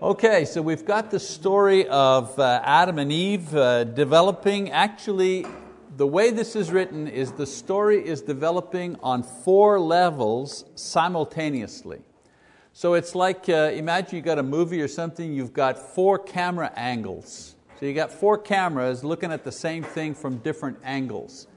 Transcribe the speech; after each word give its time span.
Okay, 0.00 0.44
so 0.44 0.62
we've 0.62 0.84
got 0.84 1.10
the 1.10 1.18
story 1.18 1.88
of 1.88 2.38
uh, 2.38 2.60
Adam 2.62 3.00
and 3.00 3.10
Eve 3.10 3.52
uh, 3.52 3.82
developing. 3.82 4.70
Actually, 4.70 5.44
the 5.96 6.06
way 6.06 6.30
this 6.30 6.54
is 6.54 6.70
written 6.70 7.08
is 7.08 7.32
the 7.32 7.44
story 7.44 8.06
is 8.06 8.22
developing 8.22 8.96
on 9.02 9.24
four 9.24 9.80
levels 9.80 10.66
simultaneously. 10.76 11.98
So 12.72 12.94
it's 12.94 13.16
like, 13.16 13.48
uh, 13.48 13.72
imagine 13.74 14.14
you 14.14 14.22
got 14.22 14.38
a 14.38 14.42
movie 14.44 14.80
or 14.80 14.86
something, 14.86 15.32
you've 15.32 15.52
got 15.52 15.76
four 15.76 16.16
camera 16.16 16.72
angles. 16.76 17.56
So 17.80 17.86
you 17.86 17.92
got 17.92 18.12
four 18.12 18.38
cameras 18.38 19.02
looking 19.02 19.32
at 19.32 19.42
the 19.42 19.50
same 19.50 19.82
thing 19.82 20.14
from 20.14 20.36
different 20.38 20.78
angles. 20.84 21.48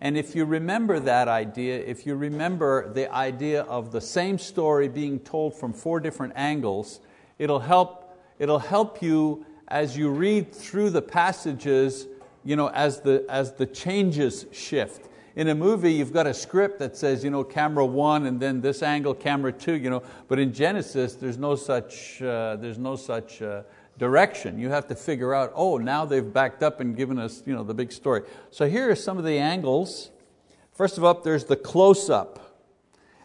And 0.00 0.16
if 0.16 0.34
you 0.34 0.46
remember 0.46 1.00
that 1.00 1.28
idea, 1.28 1.78
if 1.80 2.06
you 2.06 2.14
remember 2.14 2.90
the 2.94 3.14
idea 3.14 3.64
of 3.64 3.92
the 3.92 4.00
same 4.00 4.38
story 4.38 4.88
being 4.88 5.18
told 5.20 5.54
from 5.54 5.74
four 5.74 6.00
different 6.00 6.32
angles, 6.34 7.00
it'll 7.40 7.58
help, 7.58 8.16
it'll 8.38 8.60
help 8.60 9.02
you 9.02 9.44
as 9.66 9.96
you 9.96 10.10
read 10.10 10.54
through 10.54 10.90
the 10.90 11.02
passages 11.02 12.06
you 12.44 12.54
know, 12.54 12.68
as, 12.68 13.00
the, 13.00 13.24
as 13.28 13.52
the 13.54 13.66
changes 13.66 14.46
shift. 14.52 15.08
In 15.36 15.48
a 15.48 15.54
movie, 15.54 15.92
you've 15.92 16.12
got 16.12 16.26
a 16.26 16.34
script 16.34 16.78
that 16.80 16.96
says 16.96 17.24
you 17.24 17.30
know, 17.30 17.42
camera 17.42 17.86
one 17.86 18.26
and 18.26 18.38
then 18.38 18.60
this 18.60 18.82
angle, 18.82 19.14
camera 19.14 19.52
two, 19.52 19.74
you 19.74 19.88
know, 19.88 20.02
but 20.28 20.38
in 20.38 20.52
Genesis, 20.52 21.14
there's 21.14 21.38
no 21.38 21.56
such, 21.56 22.20
uh, 22.20 22.56
there's 22.56 22.78
no 22.78 22.94
such 22.94 23.40
uh, 23.40 23.62
direction. 23.96 24.58
You 24.58 24.68
have 24.68 24.86
to 24.88 24.94
figure 24.94 25.34
out, 25.34 25.52
oh, 25.54 25.78
now 25.78 26.04
they've 26.04 26.30
backed 26.30 26.62
up 26.62 26.80
and 26.80 26.94
given 26.94 27.18
us 27.18 27.42
you 27.46 27.54
know, 27.54 27.62
the 27.62 27.74
big 27.74 27.90
story. 27.90 28.22
So 28.50 28.68
here 28.68 28.90
are 28.90 28.96
some 28.96 29.16
of 29.16 29.24
the 29.24 29.38
angles. 29.38 30.10
First 30.72 30.98
of 30.98 31.04
all, 31.04 31.14
there's 31.14 31.44
the 31.44 31.56
close-up. 31.56 32.38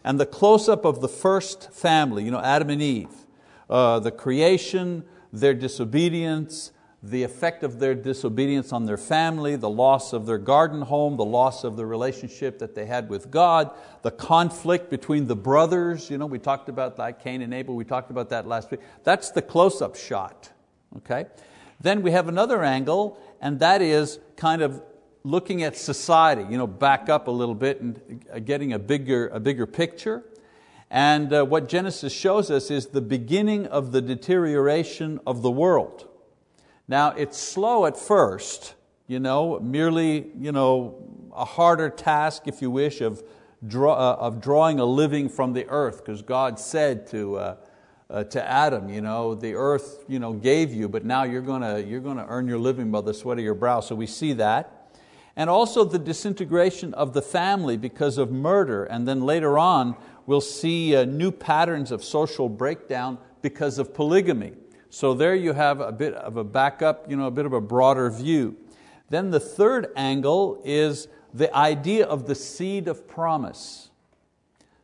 And 0.04 0.18
the 0.20 0.26
close-up 0.26 0.84
of 0.84 1.00
the 1.00 1.08
first 1.08 1.72
family, 1.72 2.24
you 2.24 2.30
know, 2.30 2.40
Adam 2.40 2.70
and 2.70 2.80
Eve. 2.80 3.25
Uh, 3.68 3.98
the 3.98 4.10
creation, 4.10 5.04
their 5.32 5.54
disobedience, 5.54 6.72
the 7.02 7.22
effect 7.22 7.62
of 7.62 7.78
their 7.78 7.94
disobedience 7.94 8.72
on 8.72 8.86
their 8.86 8.96
family, 8.96 9.54
the 9.56 9.68
loss 9.70 10.12
of 10.12 10.26
their 10.26 10.38
garden 10.38 10.82
home, 10.82 11.16
the 11.16 11.24
loss 11.24 11.62
of 11.62 11.76
the 11.76 11.86
relationship 11.86 12.58
that 12.58 12.74
they 12.74 12.86
had 12.86 13.08
with 13.08 13.30
God, 13.30 13.70
the 14.02 14.10
conflict 14.10 14.90
between 14.90 15.26
the 15.26 15.36
brothers. 15.36 16.10
You 16.10 16.18
know, 16.18 16.26
we 16.26 16.38
talked 16.38 16.68
about 16.68 16.96
that, 16.96 17.22
Cain 17.22 17.42
and 17.42 17.54
Abel, 17.54 17.74
we 17.74 17.84
talked 17.84 18.10
about 18.10 18.30
that 18.30 18.46
last 18.46 18.70
week. 18.70 18.80
That's 19.04 19.30
the 19.30 19.42
close-up 19.42 19.94
shot. 19.94 20.50
Okay? 20.96 21.26
Then 21.80 22.02
we 22.02 22.10
have 22.12 22.28
another 22.28 22.64
angle, 22.64 23.18
and 23.40 23.60
that 23.60 23.82
is 23.82 24.18
kind 24.36 24.62
of 24.62 24.82
looking 25.22 25.62
at 25.62 25.76
society, 25.76 26.46
you 26.48 26.56
know, 26.56 26.66
back 26.66 27.08
up 27.08 27.28
a 27.28 27.30
little 27.30 27.54
bit 27.54 27.80
and 27.80 28.46
getting 28.46 28.72
a 28.72 28.78
bigger, 28.78 29.28
a 29.28 29.40
bigger 29.40 29.66
picture. 29.66 30.24
And 30.90 31.32
uh, 31.32 31.44
what 31.44 31.68
Genesis 31.68 32.12
shows 32.12 32.50
us 32.50 32.70
is 32.70 32.86
the 32.86 33.00
beginning 33.00 33.66
of 33.66 33.92
the 33.92 34.00
deterioration 34.00 35.20
of 35.26 35.42
the 35.42 35.50
world. 35.50 36.08
Now, 36.88 37.10
it's 37.10 37.36
slow 37.36 37.86
at 37.86 37.96
first, 37.96 38.74
you 39.08 39.18
know, 39.18 39.58
merely 39.58 40.30
you 40.38 40.52
know, 40.52 41.30
a 41.34 41.44
harder 41.44 41.90
task, 41.90 42.42
if 42.46 42.62
you 42.62 42.70
wish, 42.70 43.00
of, 43.00 43.22
draw, 43.66 43.94
uh, 43.94 44.16
of 44.20 44.40
drawing 44.40 44.78
a 44.78 44.84
living 44.84 45.28
from 45.28 45.52
the 45.52 45.66
earth, 45.68 46.04
because 46.04 46.22
God 46.22 46.60
said 46.60 47.08
to, 47.08 47.36
uh, 47.36 47.56
uh, 48.08 48.24
to 48.24 48.48
Adam, 48.48 48.88
you 48.88 49.00
know, 49.00 49.34
the 49.34 49.54
earth 49.54 50.04
you 50.06 50.20
know, 50.20 50.32
gave 50.32 50.72
you, 50.72 50.88
but 50.88 51.04
now 51.04 51.24
you're 51.24 51.42
going 51.42 51.88
you're 51.88 52.00
going 52.00 52.18
to 52.18 52.26
earn 52.28 52.46
your 52.46 52.58
living 52.58 52.92
by 52.92 53.00
the 53.00 53.12
sweat 53.12 53.38
of 53.38 53.44
your 53.44 53.54
brow. 53.54 53.80
So 53.80 53.96
we 53.96 54.06
see 54.06 54.32
that. 54.34 54.72
And 55.34 55.50
also 55.50 55.84
the 55.84 55.98
disintegration 55.98 56.94
of 56.94 57.12
the 57.12 57.20
family 57.20 57.76
because 57.76 58.16
of 58.16 58.30
murder. 58.30 58.84
And 58.84 59.06
then 59.06 59.20
later 59.22 59.58
on, 59.58 59.96
we'll 60.26 60.40
see 60.40 60.94
uh, 60.94 61.04
new 61.04 61.30
patterns 61.30 61.90
of 61.90 62.04
social 62.04 62.48
breakdown 62.48 63.18
because 63.42 63.78
of 63.78 63.94
polygamy. 63.94 64.52
So 64.90 65.14
there 65.14 65.34
you 65.34 65.52
have 65.52 65.80
a 65.80 65.92
bit 65.92 66.14
of 66.14 66.36
a 66.36 66.44
backup, 66.44 67.10
you 67.10 67.16
know, 67.16 67.26
a 67.26 67.30
bit 67.30 67.46
of 67.46 67.52
a 67.52 67.60
broader 67.60 68.10
view. 68.10 68.56
Then 69.08 69.30
the 69.30 69.40
third 69.40 69.92
angle 69.96 70.60
is 70.64 71.08
the 71.32 71.54
idea 71.54 72.06
of 72.06 72.26
the 72.26 72.34
seed 72.34 72.88
of 72.88 73.06
promise. 73.06 73.85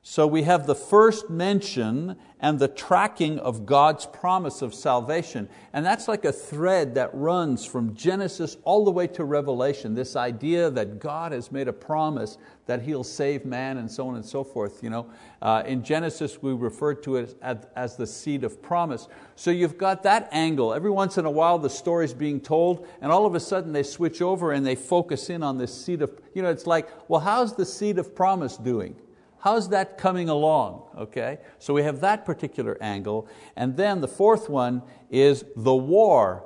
So 0.05 0.27
we 0.27 0.43
have 0.43 0.67
the 0.67 0.75
first 0.75 1.31
mention 1.31 2.17
and 2.41 2.59
the 2.59 2.67
tracking 2.67 3.39
of 3.39 3.65
God's 3.65 4.05
promise 4.05 4.61
of 4.61 4.75
salvation. 4.75 5.49
And 5.73 5.87
that's 5.87 6.09
like 6.09 6.25
a 6.25 6.33
thread 6.33 6.97
that 6.97 7.15
runs 7.15 7.65
from 7.65 7.95
Genesis 7.95 8.57
all 8.65 8.85
the 8.85 8.91
way 8.91 9.07
to 9.07 9.23
Revelation, 9.23 9.95
this 9.95 10.17
idea 10.17 10.71
that 10.71 10.99
God 10.99 11.31
has 11.31 11.53
made 11.53 11.69
a 11.69 11.73
promise 11.73 12.37
that 12.67 12.83
He'll 12.83 13.05
save 13.05 13.45
man 13.45 13.79
and 13.79 13.89
so 13.89 14.09
on 14.09 14.17
and 14.17 14.25
so 14.25 14.43
forth. 14.43 14.83
You 14.83 14.91
know? 14.91 15.07
Uh, 15.41 15.63
in 15.67 15.85
Genesis, 15.85 16.43
we 16.43 16.53
refer 16.53 16.95
to 16.95 17.15
it 17.15 17.37
as, 17.41 17.59
as 17.77 17.97
the 17.97 18.07
seed 18.07 18.43
of 18.43 18.61
promise. 18.61 19.07
So 19.37 19.53
you've 19.53 19.79
got 19.79 20.03
that 20.03 20.29
angle. 20.33 20.75
Every 20.75 20.91
once 20.91 21.17
in 21.17 21.27
a 21.27 21.31
while, 21.31 21.61
the 21.61 21.71
story's 21.71 22.13
being 22.13 22.41
told, 22.41 22.89
and 23.01 23.13
all 23.13 23.25
of 23.25 23.37
a 23.37 23.41
sudden 23.41 23.73
they 23.73 23.85
switch 23.85 24.21
over 24.21 24.51
and 24.51 24.67
they 24.67 24.75
focus 24.75 25.31
in 25.31 25.45
on 25.45 25.59
this 25.59 25.73
seed 25.73 26.03
of, 26.03 26.11
you 26.35 26.43
know, 26.43 26.51
it's 26.51 26.67
like, 26.67 26.89
well, 27.09 27.21
how's 27.21 27.55
the 27.55 27.65
seed 27.65 28.01
of 28.01 28.17
promise 28.17 28.57
doing? 28.57 28.97
How's 29.43 29.71
that 29.71 29.99
coming 29.99 30.29
along? 30.29 30.85
Okay, 30.97 31.39
so 31.59 31.75
we 31.75 31.83
have 31.83 32.01
that 32.01 32.25
particular 32.25 32.79
angle. 32.81 33.27
And 33.57 33.77
then 33.77 34.01
the 34.01 34.07
fourth 34.07 34.49
one 34.49 34.83
is 35.11 35.45
the 35.57 35.75
war 35.75 36.45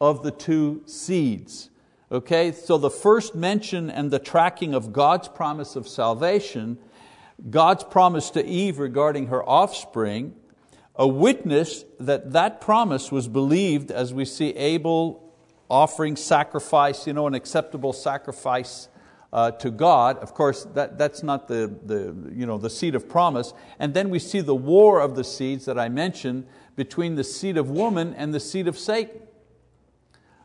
of 0.00 0.22
the 0.22 0.30
two 0.30 0.82
seeds. 0.86 1.70
Okay, 2.12 2.52
so 2.52 2.78
the 2.78 2.88
first 2.88 3.34
mention 3.34 3.90
and 3.90 4.12
the 4.12 4.20
tracking 4.20 4.74
of 4.74 4.92
God's 4.92 5.26
promise 5.26 5.74
of 5.74 5.88
salvation, 5.88 6.78
God's 7.50 7.82
promise 7.82 8.30
to 8.30 8.46
Eve 8.46 8.78
regarding 8.78 9.26
her 9.26 9.42
offspring, 9.42 10.36
a 10.94 11.08
witness 11.08 11.84
that 11.98 12.30
that 12.32 12.60
promise 12.60 13.10
was 13.10 13.26
believed 13.26 13.90
as 13.90 14.14
we 14.14 14.24
see 14.24 14.50
Abel 14.50 15.34
offering 15.68 16.14
sacrifice, 16.14 17.08
you 17.08 17.12
know, 17.12 17.26
an 17.26 17.34
acceptable 17.34 17.92
sacrifice 17.92 18.86
uh, 19.36 19.50
to 19.50 19.70
God. 19.70 20.16
Of 20.18 20.32
course, 20.32 20.64
that, 20.72 20.96
that's 20.96 21.22
not 21.22 21.46
the, 21.46 21.70
the, 21.84 22.32
you 22.34 22.46
know, 22.46 22.56
the 22.56 22.70
seed 22.70 22.94
of 22.94 23.06
promise. 23.06 23.52
And 23.78 23.92
then 23.92 24.08
we 24.08 24.18
see 24.18 24.40
the 24.40 24.54
war 24.54 24.98
of 24.98 25.14
the 25.14 25.24
seeds 25.24 25.66
that 25.66 25.78
I 25.78 25.90
mentioned 25.90 26.46
between 26.74 27.16
the 27.16 27.22
seed 27.22 27.58
of 27.58 27.68
woman 27.68 28.14
and 28.14 28.32
the 28.32 28.40
seed 28.40 28.66
of 28.66 28.78
Satan. 28.78 29.20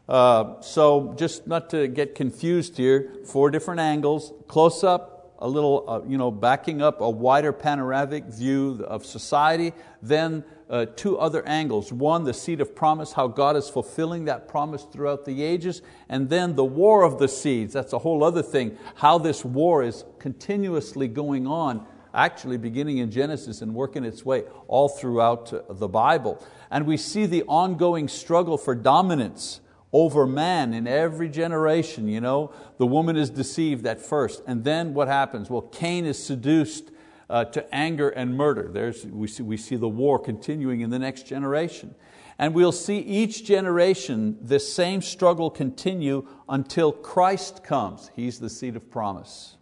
Uh, 0.09 0.59
so 0.59 1.15
just 1.17 1.47
not 1.47 1.69
to 1.69 1.87
get 1.87 2.15
confused 2.15 2.75
here, 2.75 3.13
four 3.25 3.49
different 3.49 3.79
angles, 3.79 4.33
close 4.49 4.83
up, 4.83 5.37
a 5.39 5.47
little, 5.47 5.85
uh, 5.87 6.01
you 6.05 6.17
know, 6.17 6.29
backing 6.29 6.81
up 6.81 6.99
a 6.99 7.09
wider 7.09 7.53
panoramic 7.53 8.25
view 8.25 8.83
of 8.87 9.05
society, 9.05 9.71
then 10.01 10.43
uh, 10.71 10.85
two 10.95 11.19
other 11.19 11.45
angles. 11.45 11.91
One, 11.91 12.23
the 12.23 12.33
seed 12.33 12.61
of 12.61 12.73
promise, 12.73 13.11
how 13.11 13.27
God 13.27 13.57
is 13.57 13.67
fulfilling 13.69 14.25
that 14.25 14.47
promise 14.47 14.83
throughout 14.91 15.25
the 15.25 15.43
ages, 15.43 15.81
and 16.07 16.29
then 16.29 16.55
the 16.55 16.63
war 16.63 17.03
of 17.03 17.19
the 17.19 17.27
seeds. 17.27 17.73
That's 17.73 17.91
a 17.93 17.99
whole 17.99 18.23
other 18.23 18.41
thing, 18.41 18.77
how 18.95 19.17
this 19.17 19.43
war 19.43 19.83
is 19.83 20.05
continuously 20.17 21.09
going 21.09 21.45
on, 21.45 21.85
actually 22.13 22.57
beginning 22.57 22.99
in 22.99 23.11
Genesis 23.11 23.61
and 23.61 23.75
working 23.75 24.05
its 24.05 24.25
way 24.25 24.43
all 24.67 24.87
throughout 24.87 25.51
uh, 25.51 25.61
the 25.69 25.89
Bible. 25.89 26.41
And 26.71 26.87
we 26.87 26.95
see 26.95 27.25
the 27.25 27.43
ongoing 27.43 28.07
struggle 28.07 28.57
for 28.57 28.73
dominance 28.73 29.59
over 29.91 30.25
man 30.25 30.73
in 30.73 30.87
every 30.87 31.27
generation. 31.27 32.07
You 32.07 32.21
know, 32.21 32.53
the 32.77 32.87
woman 32.87 33.17
is 33.17 33.29
deceived 33.29 33.85
at 33.85 33.99
first, 33.99 34.41
and 34.47 34.63
then 34.63 34.93
what 34.93 35.09
happens? 35.09 35.49
Well, 35.49 35.63
Cain 35.63 36.05
is 36.05 36.23
seduced 36.23 36.90
uh, 37.31 37.45
to 37.45 37.73
anger 37.73 38.09
and 38.09 38.35
murder. 38.35 38.69
There's, 38.71 39.05
we, 39.05 39.27
see, 39.27 39.41
we 39.41 39.55
see 39.55 39.77
the 39.77 39.87
war 39.87 40.19
continuing 40.19 40.81
in 40.81 40.89
the 40.89 40.99
next 40.99 41.23
generation. 41.23 41.95
And 42.37 42.53
we'll 42.53 42.73
see 42.73 42.97
each 42.97 43.45
generation 43.45 44.37
this 44.41 44.71
same 44.71 45.01
struggle 45.01 45.49
continue 45.49 46.27
until 46.49 46.91
Christ 46.91 47.63
comes. 47.63 48.11
He's 48.15 48.39
the 48.39 48.49
seed 48.49 48.75
of 48.75 48.91
promise 48.91 49.55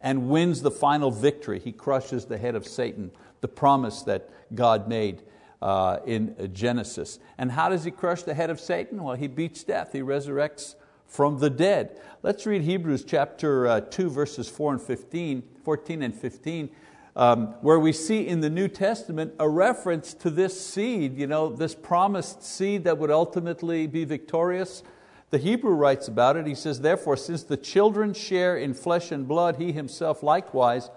and 0.00 0.28
wins 0.28 0.62
the 0.62 0.70
final 0.70 1.10
victory. 1.10 1.58
He 1.58 1.72
crushes 1.72 2.26
the 2.26 2.38
head 2.38 2.54
of 2.54 2.66
Satan, 2.66 3.10
the 3.40 3.48
promise 3.48 4.02
that 4.02 4.28
God 4.54 4.86
made 4.86 5.22
uh, 5.62 5.98
in 6.06 6.50
Genesis. 6.52 7.18
And 7.38 7.50
how 7.50 7.68
does 7.68 7.84
He 7.84 7.90
crush 7.90 8.22
the 8.22 8.34
head 8.34 8.50
of 8.50 8.60
Satan? 8.60 9.02
Well, 9.02 9.16
He 9.16 9.28
beats 9.28 9.64
death, 9.64 9.92
He 9.92 10.00
resurrects 10.00 10.74
from 11.06 11.38
the 11.38 11.50
dead. 11.50 12.00
Let's 12.22 12.44
read 12.46 12.62
Hebrews 12.62 13.04
chapter 13.04 13.66
uh, 13.66 13.80
2, 13.80 14.10
verses 14.10 14.48
4 14.48 14.72
and 14.74 14.82
15, 14.82 15.42
14 15.64 16.02
and 16.02 16.14
15 16.14 16.68
um, 17.16 17.54
where 17.62 17.78
we 17.78 17.92
see 17.92 18.26
in 18.26 18.40
the 18.40 18.50
New 18.50 18.68
Testament 18.68 19.34
a 19.38 19.48
reference 19.48 20.14
to 20.14 20.30
this 20.30 20.60
seed, 20.60 21.18
you 21.18 21.26
know, 21.26 21.48
this 21.48 21.74
promised 21.74 22.42
seed 22.42 22.84
that 22.84 22.98
would 22.98 23.10
ultimately 23.10 23.86
be 23.86 24.04
victorious. 24.04 24.82
The 25.30 25.38
Hebrew 25.38 25.72
writes 25.72 26.08
about 26.08 26.36
it, 26.36 26.46
he 26.46 26.54
says, 26.54 26.80
Therefore, 26.80 27.16
since 27.16 27.42
the 27.42 27.56
children 27.56 28.14
share 28.14 28.56
in 28.56 28.72
flesh 28.72 29.12
and 29.12 29.26
blood, 29.26 29.56
he 29.56 29.72
himself 29.72 30.22
likewise 30.22 30.90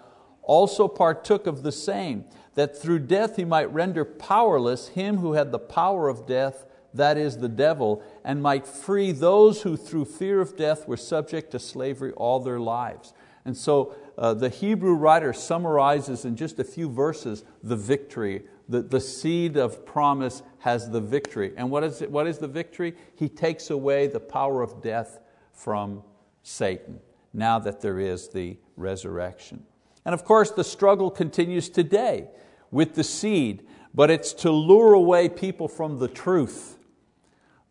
also 0.43 0.87
partook 0.87 1.47
of 1.47 1.63
the 1.63 1.71
same, 1.71 2.25
that 2.55 2.77
through 2.77 2.99
death 2.99 3.35
he 3.35 3.45
might 3.45 3.71
render 3.73 4.03
powerless 4.03 4.89
him 4.89 5.17
who 5.17 5.33
had 5.33 5.51
the 5.51 5.59
power 5.59 6.09
of 6.09 6.25
death, 6.25 6.65
that 6.93 7.17
is, 7.17 7.37
the 7.37 7.49
devil, 7.49 8.03
and 8.23 8.41
might 8.41 8.67
free 8.67 9.11
those 9.11 9.61
who 9.61 9.77
through 9.77 10.05
fear 10.05 10.41
of 10.41 10.57
death 10.57 10.87
were 10.87 10.97
subject 10.97 11.51
to 11.51 11.59
slavery 11.59 12.11
all 12.13 12.39
their 12.39 12.59
lives. 12.59 13.13
And 13.45 13.55
so 13.55 13.95
uh, 14.17 14.33
the 14.33 14.49
Hebrew 14.49 14.93
writer 14.93 15.33
summarizes 15.33 16.25
in 16.25 16.35
just 16.35 16.59
a 16.59 16.63
few 16.63 16.89
verses 16.89 17.43
the 17.63 17.75
victory 17.75 18.43
the, 18.71 18.81
the 18.81 19.01
seed 19.01 19.57
of 19.57 19.85
promise 19.85 20.41
has 20.59 20.89
the 20.89 21.01
victory. 21.01 21.53
And 21.57 21.69
what 21.69 21.83
is, 21.83 22.01
it, 22.01 22.09
what 22.09 22.25
is 22.25 22.37
the 22.37 22.47
victory? 22.47 22.95
He 23.15 23.27
takes 23.27 23.69
away 23.69 24.07
the 24.07 24.19
power 24.19 24.61
of 24.61 24.81
death 24.81 25.19
from 25.51 26.03
Satan, 26.41 27.01
now 27.33 27.59
that 27.59 27.81
there 27.81 27.99
is 27.99 28.29
the 28.29 28.57
resurrection. 28.77 29.65
And 30.05 30.13
of 30.13 30.23
course, 30.23 30.51
the 30.51 30.63
struggle 30.63 31.11
continues 31.11 31.69
today 31.69 32.29
with 32.71 32.95
the 32.95 33.03
seed, 33.03 33.67
but 33.93 34.09
it's 34.09 34.31
to 34.33 34.51
lure 34.51 34.93
away 34.93 35.27
people 35.27 35.67
from 35.67 35.99
the 35.99 36.07
truth. 36.07 36.77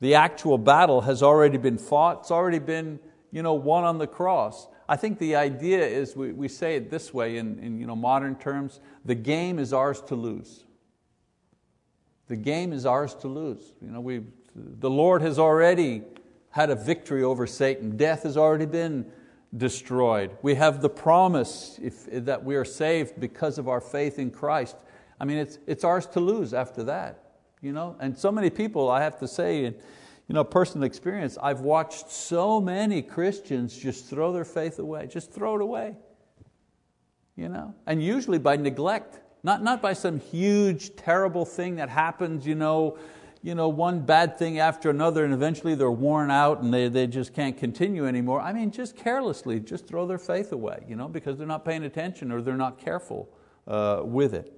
The 0.01 0.15
actual 0.15 0.59
battle 0.59 1.01
has 1.03 1.23
already 1.23 1.57
been 1.57 1.79
fought, 1.79 2.21
it's 2.21 2.31
already 2.31 2.59
been 2.59 3.01
you 3.33 3.43
know, 3.43 3.55
won 3.55 3.85
on 3.85 3.99
the 3.99 4.07
cross. 4.07 4.69
I 4.91 4.97
think 4.97 5.21
the 5.21 5.37
idea 5.37 5.87
is, 5.87 6.17
we, 6.17 6.33
we 6.33 6.49
say 6.49 6.75
it 6.75 6.91
this 6.91 7.15
way 7.15 7.37
in, 7.37 7.61
in 7.61 7.79
you 7.79 7.87
know, 7.87 7.95
modern 7.95 8.35
terms, 8.35 8.81
the 9.05 9.15
game 9.15 9.61
is 9.61 9.73
ours 9.73 10.01
to 10.09 10.17
lose. 10.17 10.65
The 12.27 12.35
game 12.35 12.73
is 12.73 12.85
ours 12.85 13.15
to 13.21 13.29
lose. 13.29 13.73
You 13.81 13.93
know, 13.93 14.01
we, 14.01 14.23
the 14.57 14.91
Lord 14.91 15.23
has 15.23 15.39
already 15.39 16.03
had 16.51 16.71
a 16.71 16.75
victory 16.75 17.23
over 17.23 17.47
Satan. 17.47 17.97
Death 17.97 18.25
has 18.25 18.37
already 18.37 18.67
been 18.67 19.07
destroyed. 19.57 20.33
We 20.43 20.57
have 20.57 20.83
the 20.83 20.91
promise 20.91 21.79
if, 21.81 22.07
that 22.25 22.43
we 22.45 22.57
are 22.57 22.65
saved 22.65 23.21
because 23.21 23.59
of 23.59 23.69
our 23.69 23.81
faith 23.81 24.19
in 24.19 24.33
Christ. 24.33 24.75
I 25.21 25.25
mean, 25.25 25.39
it's, 25.39 25.61
it's 25.69 25.85
ours 25.85 26.07
to 26.09 26.21
lose 26.21 26.53
after 26.53 26.83
that. 26.83 27.31
You 27.63 27.71
know? 27.73 27.95
And 28.01 28.19
so 28.19 28.33
many 28.33 28.51
people, 28.51 28.91
I 28.91 29.03
have 29.03 29.21
to 29.21 29.29
say, 29.29 29.73
you 30.31 30.35
know, 30.35 30.45
personal 30.45 30.85
experience, 30.85 31.37
I've 31.43 31.63
watched 31.63 32.09
so 32.09 32.61
many 32.61 33.03
Christians 33.03 33.77
just 33.77 34.09
throw 34.09 34.33
their 34.33 34.45
faith 34.45 34.79
away, 34.79 35.09
just 35.09 35.33
throw 35.33 35.57
it 35.57 35.61
away. 35.61 35.97
You 37.35 37.49
know? 37.49 37.75
And 37.85 38.01
usually 38.01 38.39
by 38.39 38.55
neglect, 38.55 39.19
not, 39.43 39.61
not 39.65 39.83
by 39.83 39.93
some 39.93 40.21
huge, 40.21 40.95
terrible 40.95 41.45
thing 41.45 41.75
that 41.77 41.89
happens, 41.89 42.47
you 42.47 42.55
know, 42.55 42.97
you 43.43 43.57
know, 43.57 43.69
one 43.69 44.07
bad 44.07 44.39
thing 44.39 44.61
after 44.61 44.89
another 44.89 45.25
and 45.25 45.35
eventually 45.35 45.75
they're 45.75 45.91
worn 45.91 46.31
out 46.31 46.63
and 46.63 46.73
they, 46.73 46.87
they 46.87 47.09
just 47.09 47.35
can't 47.35 47.59
continue 47.59 48.07
anymore. 48.07 48.41
I 48.41 48.53
mean, 48.53 48.71
just 48.71 48.97
carelessly, 48.97 49.59
just 49.59 49.89
throw 49.89 50.07
their 50.07 50.17
faith 50.17 50.53
away 50.53 50.85
you 50.89 50.95
know, 50.95 51.09
because 51.09 51.39
they're 51.39 51.47
not 51.49 51.65
paying 51.65 51.83
attention 51.83 52.31
or 52.31 52.41
they're 52.41 52.57
not 52.57 52.79
careful 52.79 53.29
uh, 53.67 54.03
with 54.05 54.35
it. 54.35 54.57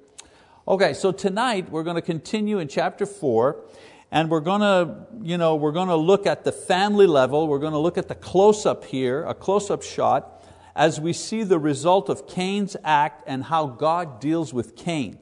Okay, 0.69 0.93
so 0.93 1.13
tonight 1.13 1.71
we're 1.71 1.83
going 1.83 1.97
to 1.97 2.03
continue 2.03 2.59
in 2.59 2.69
chapter 2.69 3.07
four 3.07 3.65
and 4.13 4.29
we're 4.29 4.41
going 4.41 4.61
to, 4.61 5.07
you 5.23 5.39
know, 5.39 5.57
we're 5.57 5.73
going 5.73 5.89
to 5.89 5.97
look 5.97 6.27
at 6.27 6.45
the 6.45 6.53
family 6.53 7.07
level, 7.07 7.49
we're 7.49 7.59
going 7.59 7.73
to 7.73 7.79
look 7.79 7.97
at 7.97 8.09
the 8.09 8.15
close-up 8.15 8.85
here, 8.85 9.25
a 9.25 9.33
close-up 9.33 9.83
shot, 9.83 10.45
as 10.77 11.01
we 11.01 11.15
see 11.15 11.43
the 11.45 11.59
result 11.59 12.11
of 12.11 12.29
Cain's 12.29 12.77
act 12.85 13.25
and 13.27 13.45
how 13.45 13.67
God 13.67 14.21
deals 14.21 14.53
with 14.53 14.77
Cain. 14.77 15.19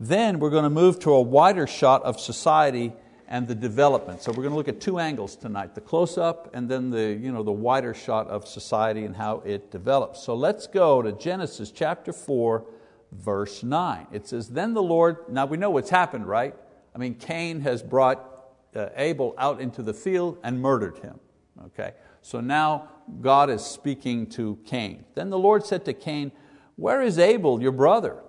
Then 0.00 0.38
we're 0.38 0.48
going 0.48 0.64
to 0.64 0.70
move 0.70 0.98
to 1.00 1.12
a 1.12 1.20
wider 1.20 1.66
shot 1.66 2.02
of 2.02 2.18
society 2.18 2.94
and 3.28 3.46
the 3.46 3.54
development. 3.54 4.22
So 4.22 4.30
we're 4.32 4.42
going 4.42 4.52
to 4.52 4.56
look 4.56 4.68
at 4.68 4.80
two 4.80 4.98
angles 4.98 5.36
tonight, 5.36 5.74
the 5.74 5.82
close-up 5.82 6.54
and 6.54 6.66
then 6.66 6.88
the, 6.88 7.12
you 7.12 7.30
know, 7.30 7.42
the 7.42 7.52
wider 7.52 7.92
shot 7.92 8.28
of 8.28 8.48
society 8.48 9.04
and 9.04 9.16
how 9.16 9.42
it 9.44 9.70
develops. 9.70 10.22
So 10.22 10.34
let's 10.34 10.66
go 10.66 11.02
to 11.02 11.12
Genesis 11.12 11.70
chapter 11.70 12.14
4, 12.14 12.64
verse 13.12 13.62
9. 13.62 14.06
It 14.12 14.26
says, 14.26 14.48
Then 14.48 14.72
the 14.72 14.82
Lord, 14.82 15.28
now 15.28 15.44
we 15.44 15.58
know 15.58 15.68
what's 15.68 15.90
happened, 15.90 16.26
right? 16.26 16.54
I 16.98 17.00
mean, 17.00 17.14
Cain 17.14 17.60
has 17.60 17.80
brought 17.80 18.28
uh, 18.74 18.88
Abel 18.96 19.32
out 19.38 19.60
into 19.60 19.84
the 19.84 19.94
field 19.94 20.36
and 20.42 20.60
murdered 20.60 20.98
him. 20.98 21.20
Okay? 21.66 21.92
So 22.22 22.40
now 22.40 22.88
God 23.20 23.50
is 23.50 23.64
speaking 23.64 24.26
to 24.30 24.58
Cain. 24.66 25.04
Then 25.14 25.30
the 25.30 25.38
Lord 25.38 25.64
said 25.64 25.84
to 25.84 25.92
Cain, 25.92 26.32
Where 26.74 27.00
is 27.00 27.16
Abel, 27.16 27.62
your 27.62 27.70
brother? 27.70 28.24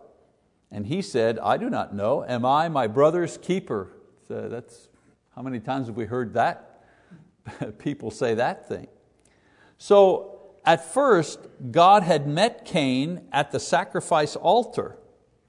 And 0.71 0.85
he 0.85 1.01
said, 1.01 1.39
I 1.39 1.57
do 1.57 1.67
not 1.67 1.95
know. 1.95 2.23
Am 2.23 2.45
I 2.45 2.69
my 2.69 2.85
brother's 2.85 3.39
keeper? 3.39 3.89
So 4.27 4.47
that's, 4.47 4.87
how 5.35 5.41
many 5.41 5.59
times 5.59 5.87
have 5.87 5.97
we 5.97 6.05
heard 6.05 6.35
that? 6.35 6.83
People 7.79 8.11
say 8.11 8.35
that 8.35 8.67
thing. 8.69 8.87
So 9.79 10.51
at 10.63 10.85
first, 10.85 11.39
God 11.71 12.03
had 12.03 12.27
met 12.27 12.65
Cain 12.65 13.21
at 13.31 13.49
the 13.49 13.59
sacrifice 13.59 14.35
altar. 14.35 14.99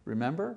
Remember? 0.07 0.57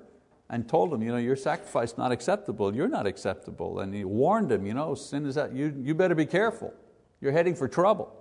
And 0.54 0.68
told 0.68 0.94
him, 0.94 1.02
you 1.02 1.10
know, 1.10 1.16
your 1.16 1.34
sacrifice 1.34 1.90
is 1.90 1.98
not 1.98 2.12
acceptable, 2.12 2.72
you're 2.76 2.86
not 2.86 3.08
acceptable. 3.08 3.80
And 3.80 3.92
he 3.92 4.04
warned 4.04 4.52
him, 4.52 4.64
you 4.64 4.72
know, 4.72 4.94
sin 4.94 5.26
is 5.26 5.34
that, 5.34 5.52
you, 5.52 5.74
you 5.82 5.96
better 5.96 6.14
be 6.14 6.26
careful. 6.26 6.72
You're 7.20 7.32
heading 7.32 7.56
for 7.56 7.66
trouble. 7.66 8.14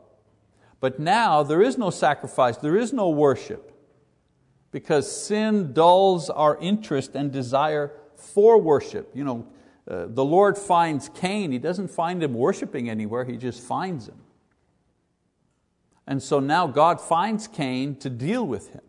But 0.80 1.00
now 1.00 1.44
there 1.44 1.62
is 1.62 1.77
no 1.77 1.91
sacrifice, 1.91 2.57
there 2.57 2.75
is 2.75 2.91
no 2.91 3.12
worship 3.12 3.71
because 4.71 5.12
sin 5.12 5.74
dulls 5.74 6.31
our 6.31 6.57
interest 6.57 7.13
and 7.13 7.31
desire 7.31 7.91
for 8.15 8.57
worship. 8.57 9.12
You 9.13 9.25
know, 9.25 9.47
uh, 9.88 10.07
the 10.07 10.25
Lord 10.25 10.57
finds 10.57 11.09
Cain, 11.09 11.51
He 11.51 11.59
doesn't 11.59 11.89
find 11.89 12.24
him 12.24 12.33
worshiping 12.33 12.89
anywhere, 12.89 13.25
He 13.25 13.38
just 13.38 13.62
finds 13.62 14.07
him. 14.07 14.18
And 16.07 16.24
so 16.24 16.39
now 16.39 16.65
God 16.65 17.00
finds 17.00 17.47
Cain 17.47 17.95
to 17.97 18.09
deal 18.09 18.44
with 18.44 18.69
him. 18.69 18.81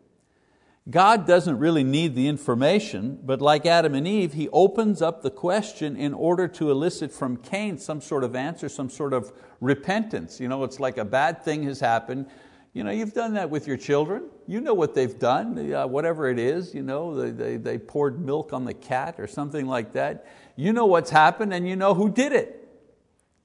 God 0.91 1.27
doesn't 1.27 1.59
really 1.59 1.85
need 1.85 2.15
the 2.15 2.29
information, 2.29 3.19
but 3.23 3.41
like 3.41 3.65
Adam 3.65 3.95
and 3.95 4.07
Eve, 4.07 4.35
He 4.35 4.49
opens 4.51 5.01
up 5.01 5.23
the 5.23 5.31
question 5.31 5.97
in 5.97 6.13
order 6.13 6.47
to 6.49 6.71
elicit 6.71 7.11
from 7.11 7.39
Cain 7.39 7.79
some 7.79 8.01
sort 8.03 8.23
of 8.23 8.37
answer, 8.37 8.69
some 8.69 8.91
sort 8.91 9.15
of 9.15 9.33
repentance. 9.61 10.41
You 10.41 10.49
know, 10.49 10.63
it's 10.65 10.79
like 10.79 10.99
a 10.99 11.05
bad 11.05 11.43
thing 11.43 11.63
has 11.63 11.81
happened, 11.81 12.27
you 12.75 12.83
know, 12.83 12.91
you've 12.91 13.15
done 13.15 13.35
that 13.35 13.51
with 13.51 13.69
your 13.69 13.77
children. 13.77 14.25
You 14.49 14.61
know 14.61 14.75
what 14.75 14.95
they've 14.95 15.17
done, 15.17 15.73
uh, 15.73 15.87
whatever 15.87 16.29
it 16.29 16.41
is. 16.41 16.75
You 16.75 16.83
know, 16.83 17.15
they, 17.15 17.31
they, 17.31 17.57
they 17.57 17.79
poured 17.79 18.21
milk 18.21 18.53
on 18.53 18.65
the 18.65 18.75
cat 18.75 19.15
or 19.19 19.29
something 19.29 19.67
like 19.67 19.93
that. 19.93 20.27
You 20.57 20.73
know 20.73 20.85
what's 20.85 21.11
happened 21.11 21.55
and 21.55 21.69
you 21.69 21.77
know 21.77 21.95
who 21.95 22.11
did 22.11 22.33
it. 22.33 22.69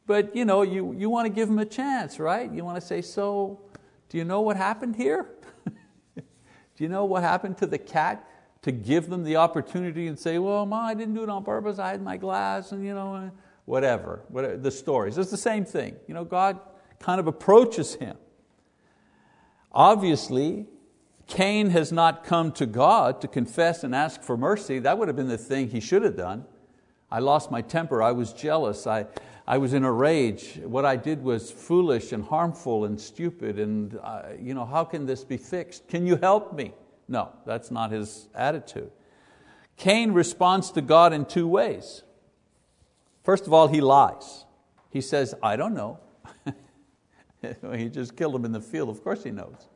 But 0.08 0.36
you, 0.36 0.46
know, 0.46 0.64
you, 0.64 0.96
you 0.98 1.12
want 1.12 1.28
to 1.28 1.30
give 1.30 1.48
them 1.48 1.60
a 1.60 1.66
chance, 1.66 2.20
right? 2.20 2.52
You 2.52 2.66
want 2.66 2.82
to 2.82 2.86
say, 2.86 3.04
so, 3.04 3.62
do 4.10 4.18
you 4.18 4.24
know 4.24 4.42
what 4.42 4.58
happened 4.58 4.96
here? 4.96 5.28
Do 6.80 6.84
you 6.86 6.90
know 6.90 7.06
what 7.06 7.22
happened 7.22 7.60
to 7.60 7.68
the 7.68 7.78
cat? 7.78 8.28
To 8.64 8.72
give 8.72 9.10
them 9.10 9.24
the 9.24 9.36
opportunity 9.36 10.08
and 10.08 10.18
say, 10.18 10.40
well, 10.40 10.66
Ma, 10.66 10.88
I 10.88 10.94
didn't 10.94 11.14
do 11.14 11.24
it 11.24 11.30
on 11.30 11.44
purpose, 11.44 11.78
I 11.78 11.92
had 11.92 12.02
my 12.02 12.18
glass, 12.18 12.72
and 12.72 12.84
you 12.84 12.96
know, 12.96 13.30
whatever, 13.66 14.22
whatever 14.30 14.58
the 14.58 14.72
stories. 14.72 15.18
It's 15.18 15.30
the 15.30 15.38
same 15.38 15.64
thing. 15.64 15.96
You 16.08 16.14
know, 16.16 16.26
God 16.26 16.60
kind 17.00 17.20
of 17.20 17.28
approaches 17.28 17.96
him 17.96 18.18
Obviously, 19.72 20.66
Cain 21.28 21.70
has 21.70 21.92
not 21.92 22.24
come 22.24 22.52
to 22.54 22.66
God 22.66 23.22
to 23.22 23.28
confess 23.28 23.84
and 23.84 23.94
ask 23.94 24.24
for 24.24 24.36
mercy. 24.36 24.80
That 24.80 24.98
would 24.98 25.08
have 25.08 25.16
been 25.16 25.28
the 25.28 25.38
thing 25.38 25.70
he 25.70 25.80
should 25.80 26.02
have 26.02 26.18
done. 26.18 26.46
I 27.12 27.20
lost 27.20 27.52
my 27.52 27.62
temper, 27.62 28.02
I 28.02 28.12
was 28.12 28.34
jealous, 28.34 28.86
I, 28.86 29.08
I 29.50 29.58
was 29.58 29.74
in 29.74 29.84
a 29.84 29.92
rage. 29.92 30.60
What 30.64 30.86
I 30.86 30.96
did 30.96 31.24
was 31.24 31.50
foolish 31.50 32.12
and 32.12 32.24
harmful 32.24 32.86
and 32.86 33.02
stupid, 33.02 33.58
and 33.58 33.98
uh, 34.04 34.26
you 34.40 34.54
know, 34.54 34.64
how 34.64 34.84
can 34.84 35.08
this 35.08 35.24
be 35.24 35.38
fixed? 35.38 35.88
Can 35.88 36.06
you 36.06 36.18
help 36.18 36.54
me? 36.54 36.76
No, 37.08 37.32
that's 37.48 37.72
not 37.72 37.92
his 37.92 38.28
attitude. 38.36 38.92
Cain 39.76 40.12
responds 40.12 40.70
to 40.74 40.82
God 40.82 41.14
in 41.14 41.26
two 41.26 41.48
ways. 41.48 42.04
First 43.24 43.48
of 43.48 43.54
all, 43.54 43.68
he 43.68 43.82
lies. 43.82 44.46
He 44.92 45.02
says, 45.02 45.34
I 45.42 45.56
don't 45.56 45.74
know. 45.74 45.98
he 47.74 47.90
just 47.90 48.16
killed 48.16 48.36
him 48.36 48.46
in 48.46 48.52
the 48.52 48.62
field, 48.62 48.90
of 48.90 49.04
course 49.04 49.24
he 49.24 49.32
knows. 49.32 49.68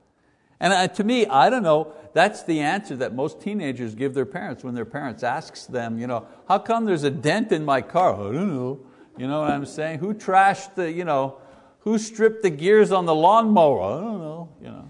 And 0.60 0.72
uh, 0.72 0.88
to 0.90 1.04
me, 1.04 1.26
I 1.26 1.50
don't 1.50 1.64
know, 1.64 1.94
that's 2.14 2.44
the 2.44 2.60
answer 2.60 2.96
that 2.98 3.16
most 3.16 3.42
teenagers 3.42 3.96
give 3.96 4.14
their 4.14 4.28
parents 4.28 4.64
when 4.64 4.76
their 4.76 4.86
parents 4.86 5.24
asks 5.24 5.66
them, 5.66 5.98
you 5.98 6.06
know, 6.06 6.28
how 6.48 6.60
come 6.60 6.86
there's 6.86 7.04
a 7.04 7.10
dent 7.10 7.52
in 7.52 7.66
my 7.66 7.82
car? 7.82 8.14
I 8.14 8.32
don't 8.32 8.54
know. 8.54 8.80
You 9.18 9.28
know 9.28 9.42
what 9.42 9.52
I'm 9.52 9.66
saying? 9.66 10.00
Who 10.00 10.14
trashed 10.14 10.76
the, 10.76 10.92
you 10.92 11.06
know, 11.06 11.38
who 11.80 11.98
stripped 11.98 12.44
the 12.44 12.50
gears 12.50 12.92
on 12.92 13.06
the 13.06 13.14
lawnmower? 13.14 13.82
I 13.82 14.02
don't 14.02 14.20
know. 14.20 14.50
You 14.62 14.68
know. 14.70 14.88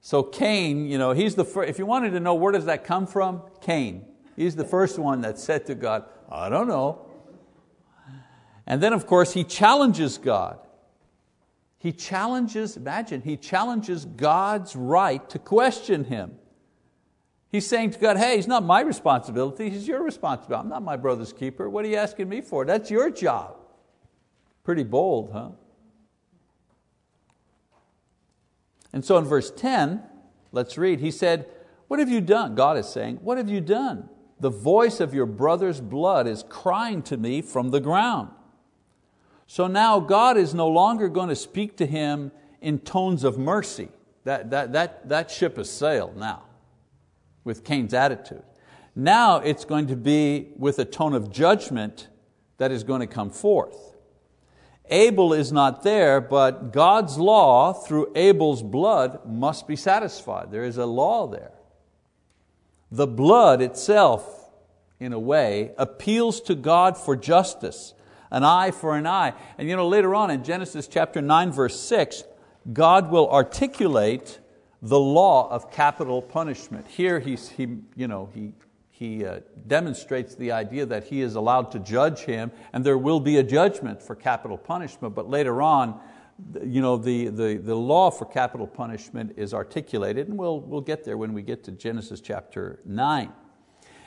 So 0.00 0.22
Cain, 0.22 0.86
you 0.86 0.96
know, 0.96 1.12
he's 1.12 1.34
the 1.34 1.44
first, 1.44 1.68
if 1.68 1.78
you 1.78 1.86
wanted 1.86 2.10
to 2.12 2.20
know 2.20 2.34
where 2.34 2.52
does 2.52 2.64
that 2.64 2.84
come 2.84 3.06
from, 3.06 3.42
Cain. 3.60 4.06
He's 4.36 4.56
the 4.56 4.64
first 4.64 4.98
one 4.98 5.20
that 5.20 5.38
said 5.38 5.66
to 5.66 5.74
God, 5.74 6.04
I 6.30 6.48
don't 6.48 6.68
know. 6.68 7.06
And 8.66 8.82
then 8.82 8.92
of 8.92 9.06
course 9.06 9.34
he 9.34 9.44
challenges 9.44 10.16
God. 10.16 10.58
He 11.76 11.92
challenges, 11.92 12.76
imagine, 12.76 13.22
he 13.22 13.36
challenges 13.36 14.04
God's 14.04 14.74
right 14.74 15.28
to 15.30 15.38
question 15.38 16.04
him. 16.04 16.36
He's 17.50 17.66
saying 17.66 17.92
to 17.92 17.98
God, 17.98 18.18
hey, 18.18 18.38
it's 18.38 18.46
not 18.46 18.62
my 18.62 18.80
responsibility, 18.80 19.68
it's 19.68 19.86
your 19.86 20.02
responsibility. 20.02 20.64
I'm 20.64 20.68
not 20.68 20.82
my 20.82 20.96
brother's 20.96 21.32
keeper. 21.32 21.68
What 21.68 21.84
are 21.84 21.88
you 21.88 21.96
asking 21.96 22.28
me 22.28 22.42
for? 22.42 22.64
That's 22.64 22.90
your 22.90 23.10
job. 23.10 23.56
Pretty 24.64 24.84
bold, 24.84 25.30
huh? 25.32 25.50
And 28.92 29.04
so 29.04 29.16
in 29.16 29.24
verse 29.24 29.50
10, 29.50 30.02
let's 30.52 30.76
read, 30.76 31.00
he 31.00 31.10
said, 31.10 31.46
What 31.88 32.00
have 32.00 32.10
you 32.10 32.20
done? 32.20 32.54
God 32.54 32.76
is 32.76 32.88
saying, 32.88 33.16
What 33.22 33.38
have 33.38 33.48
you 33.48 33.62
done? 33.62 34.10
The 34.40 34.50
voice 34.50 35.00
of 35.00 35.14
your 35.14 35.26
brother's 35.26 35.80
blood 35.80 36.26
is 36.26 36.44
crying 36.48 37.02
to 37.04 37.16
me 37.16 37.40
from 37.40 37.70
the 37.70 37.80
ground. 37.80 38.30
So 39.46 39.66
now 39.66 40.00
God 40.00 40.36
is 40.36 40.52
no 40.52 40.68
longer 40.68 41.08
going 41.08 41.30
to 41.30 41.36
speak 41.36 41.78
to 41.78 41.86
him 41.86 42.30
in 42.60 42.78
tones 42.78 43.24
of 43.24 43.38
mercy. 43.38 43.88
That, 44.24 44.50
that, 44.50 44.72
that, 44.74 45.08
that 45.08 45.30
ship 45.30 45.56
has 45.56 45.70
sailed 45.70 46.16
now 46.16 46.42
with 47.44 47.64
Cain's 47.64 47.94
attitude. 47.94 48.42
Now 48.94 49.36
it's 49.36 49.64
going 49.64 49.86
to 49.88 49.96
be 49.96 50.48
with 50.56 50.78
a 50.78 50.84
tone 50.84 51.14
of 51.14 51.30
judgment 51.30 52.08
that 52.58 52.72
is 52.72 52.84
going 52.84 53.00
to 53.00 53.06
come 53.06 53.30
forth. 53.30 53.96
Abel 54.90 55.32
is 55.32 55.52
not 55.52 55.82
there, 55.82 56.20
but 56.20 56.72
God's 56.72 57.18
law 57.18 57.72
through 57.72 58.10
Abel's 58.14 58.62
blood 58.62 59.20
must 59.26 59.68
be 59.68 59.76
satisfied. 59.76 60.50
There 60.50 60.64
is 60.64 60.78
a 60.78 60.86
law 60.86 61.26
there. 61.26 61.52
The 62.90 63.06
blood 63.06 63.60
itself, 63.60 64.50
in 64.98 65.12
a 65.12 65.18
way, 65.18 65.72
appeals 65.76 66.40
to 66.42 66.54
God 66.54 66.96
for 66.96 67.14
justice, 67.16 67.92
an 68.30 68.44
eye 68.44 68.70
for 68.70 68.96
an 68.96 69.06
eye. 69.06 69.34
And 69.58 69.68
you 69.68 69.76
know, 69.76 69.86
later 69.86 70.14
on 70.14 70.30
in 70.30 70.42
Genesis 70.42 70.88
chapter 70.88 71.20
9, 71.20 71.52
verse 71.52 71.78
6, 71.78 72.24
God 72.72 73.10
will 73.10 73.30
articulate 73.30 74.38
the 74.82 74.98
law 74.98 75.50
of 75.50 75.70
capital 75.70 76.22
punishment. 76.22 76.86
Here 76.86 77.20
he's, 77.20 77.48
he, 77.48 77.78
you 77.96 78.08
know, 78.08 78.28
he 78.34 78.52
he 78.98 79.24
uh, 79.24 79.38
demonstrates 79.68 80.34
the 80.34 80.50
idea 80.50 80.84
that 80.84 81.04
he 81.04 81.20
is 81.20 81.36
allowed 81.36 81.70
to 81.70 81.78
judge 81.78 82.20
him 82.22 82.50
and 82.72 82.84
there 82.84 82.98
will 82.98 83.20
be 83.20 83.36
a 83.36 83.44
judgment 83.44 84.02
for 84.02 84.16
capital 84.16 84.58
punishment, 84.58 85.14
but 85.14 85.30
later 85.30 85.62
on, 85.62 86.00
you 86.64 86.80
know, 86.80 86.96
the, 86.96 87.28
the, 87.28 87.60
the 87.62 87.76
law 87.76 88.10
for 88.10 88.24
capital 88.24 88.66
punishment 88.66 89.34
is 89.36 89.54
articulated, 89.54 90.28
and 90.28 90.36
we'll, 90.36 90.60
we'll 90.60 90.80
get 90.80 91.04
there 91.04 91.16
when 91.16 91.32
we 91.32 91.42
get 91.42 91.64
to 91.64 91.72
Genesis 91.72 92.20
chapter 92.20 92.80
9. 92.84 93.32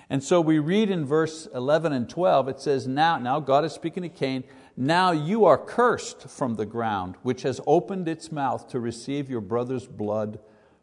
And 0.10 0.22
so 0.22 0.42
we 0.42 0.60
read 0.60 0.90
in 0.90 1.06
verse 1.06 1.48
11 1.54 1.94
and 1.94 2.10
12, 2.10 2.50
it 2.50 2.60
says, 2.60 2.86
now, 2.86 3.18
now 3.18 3.40
God 3.40 3.63
is 3.63 3.72
speaking 3.72 4.04
to 4.04 4.10
Cain, 4.10 4.44
now 4.75 5.12
you 5.12 5.46
are 5.46 5.58
cursed 5.58 6.30
from 6.30 6.56
the 6.56 6.66
ground, 6.66 7.16
which 7.24 7.44
has 7.44 7.62
opened 7.66 8.10
its 8.10 8.30
mouth 8.30 8.68
to 8.70 8.80
receive 8.80 9.30
your 9.30 9.42
brother's 9.42 9.88
blood 9.88 10.40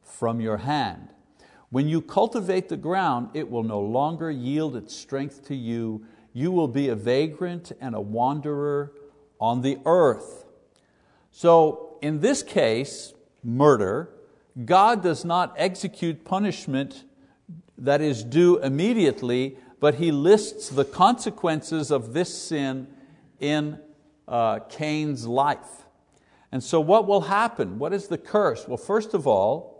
from 0.08 0.40
your 0.40 0.58
hand. 0.58 1.12
When 1.70 1.88
you 1.88 2.00
cultivate 2.00 2.68
the 2.68 2.76
ground, 2.76 3.30
it 3.34 3.50
will 3.50 3.62
no 3.62 3.80
longer 3.80 4.30
yield 4.30 4.74
its 4.74 4.94
strength 4.94 5.46
to 5.48 5.54
you. 5.54 6.04
You 6.32 6.50
will 6.50 6.68
be 6.68 6.88
a 6.88 6.94
vagrant 6.94 7.72
and 7.80 7.94
a 7.94 8.00
wanderer 8.00 8.92
on 9.40 9.60
the 9.62 9.78
earth. 9.84 10.46
So, 11.30 11.98
in 12.00 12.20
this 12.20 12.42
case, 12.42 13.12
murder, 13.44 14.08
God 14.64 15.02
does 15.02 15.24
not 15.24 15.54
execute 15.56 16.24
punishment 16.24 17.04
that 17.76 18.00
is 18.00 18.24
due 18.24 18.58
immediately, 18.58 19.56
but 19.78 19.96
He 19.96 20.10
lists 20.10 20.70
the 20.70 20.84
consequences 20.84 21.90
of 21.90 22.12
this 22.12 22.36
sin 22.36 22.88
in 23.40 23.78
uh, 24.26 24.60
Cain's 24.70 25.26
life. 25.26 25.86
And 26.50 26.64
so, 26.64 26.80
what 26.80 27.06
will 27.06 27.22
happen? 27.22 27.78
What 27.78 27.92
is 27.92 28.08
the 28.08 28.18
curse? 28.18 28.66
Well, 28.66 28.78
first 28.78 29.12
of 29.12 29.26
all, 29.26 29.77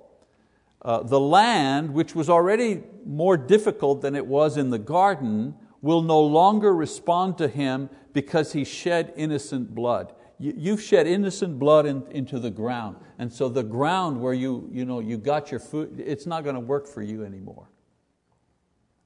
uh, 0.83 1.03
the 1.03 1.19
land, 1.19 1.93
which 1.93 2.15
was 2.15 2.31
already 2.31 2.83
more 3.05 3.37
difficult 3.37 4.01
than 4.01 4.15
it 4.15 4.27
was 4.27 4.57
in 4.57 4.71
the 4.71 4.79
garden, 4.79 5.55
will 5.81 6.03
no 6.03 6.21
longer 6.21 6.75
respond 6.75 7.39
to 7.39 7.49
him 7.49 7.91
because 8.13 8.53
he 8.53 8.65
shed 8.65 9.13
innocent 9.17 9.75
blood. 9.75 10.13
You, 10.41 10.73
have 10.73 10.83
shed 10.83 11.09
innocent 11.09 11.59
blood 11.59 11.85
in, 11.85 12.05
into 12.11 12.39
the 12.39 12.51
ground, 12.51 12.97
and 13.19 13.33
so 13.33 13.49
the 13.49 13.65
ground 13.65 14.21
where 14.21 14.35
you, 14.35 14.69
you, 14.73 14.85
know, 14.85 15.01
you 15.01 15.19
got 15.19 15.51
your 15.51 15.59
food, 15.59 16.01
it's 16.05 16.27
not 16.27 16.45
going 16.45 16.55
to 16.55 16.61
work 16.61 16.87
for 16.87 17.03
you 17.03 17.25
anymore. 17.25 17.69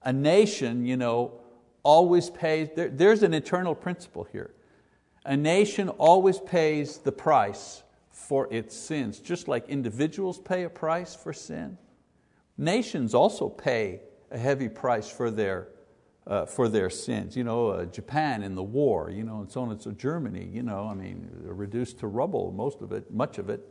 A 0.03 0.13
nation 0.13 0.85
you 0.85 0.99
know, 0.99 1.41
always 1.83 2.29
pays, 2.29 2.69
there, 2.77 2.91
there's 2.91 3.23
an 3.23 3.33
eternal 3.33 3.75
principle 3.75 4.29
here. 4.31 4.55
A 5.25 5.37
nation 5.37 5.89
always 5.89 6.39
pays 6.39 6.99
the 6.99 7.13
price 7.13 7.83
for 8.23 8.53
its 8.53 8.77
sins. 8.77 9.19
Just 9.19 9.49
like 9.49 9.69
individuals 9.69 10.39
pay 10.39 10.65
a 10.65 10.71
price 10.71 11.15
for 11.15 11.33
sin, 11.33 11.79
nations 12.57 13.15
also 13.15 13.49
pay 13.49 14.01
a 14.31 14.39
heavy 14.39 14.69
price 14.69 15.11
for 15.11 15.31
their, 15.31 15.69
uh, 16.27 16.47
for 16.47 16.69
their 16.69 16.91
sins. 16.91 17.37
You 17.37 17.45
know, 17.45 17.69
uh, 17.69 17.85
Japan 17.87 18.43
in 18.43 18.55
the 18.55 18.63
war, 18.63 19.11
you 19.11 19.25
know, 19.25 19.41
and 19.41 19.51
so 19.51 19.63
on 19.63 19.71
and 19.71 19.83
so 19.83 19.91
Germany, 19.91 20.49
you 20.53 20.63
know, 20.63 20.89
I 20.89 20.95
mean, 20.95 21.29
reduced 21.43 21.99
to 22.01 22.07
rubble, 22.07 22.53
most 22.53 22.81
of 22.81 22.93
it, 22.93 23.13
much 23.13 23.39
of 23.39 23.51
it, 23.51 23.69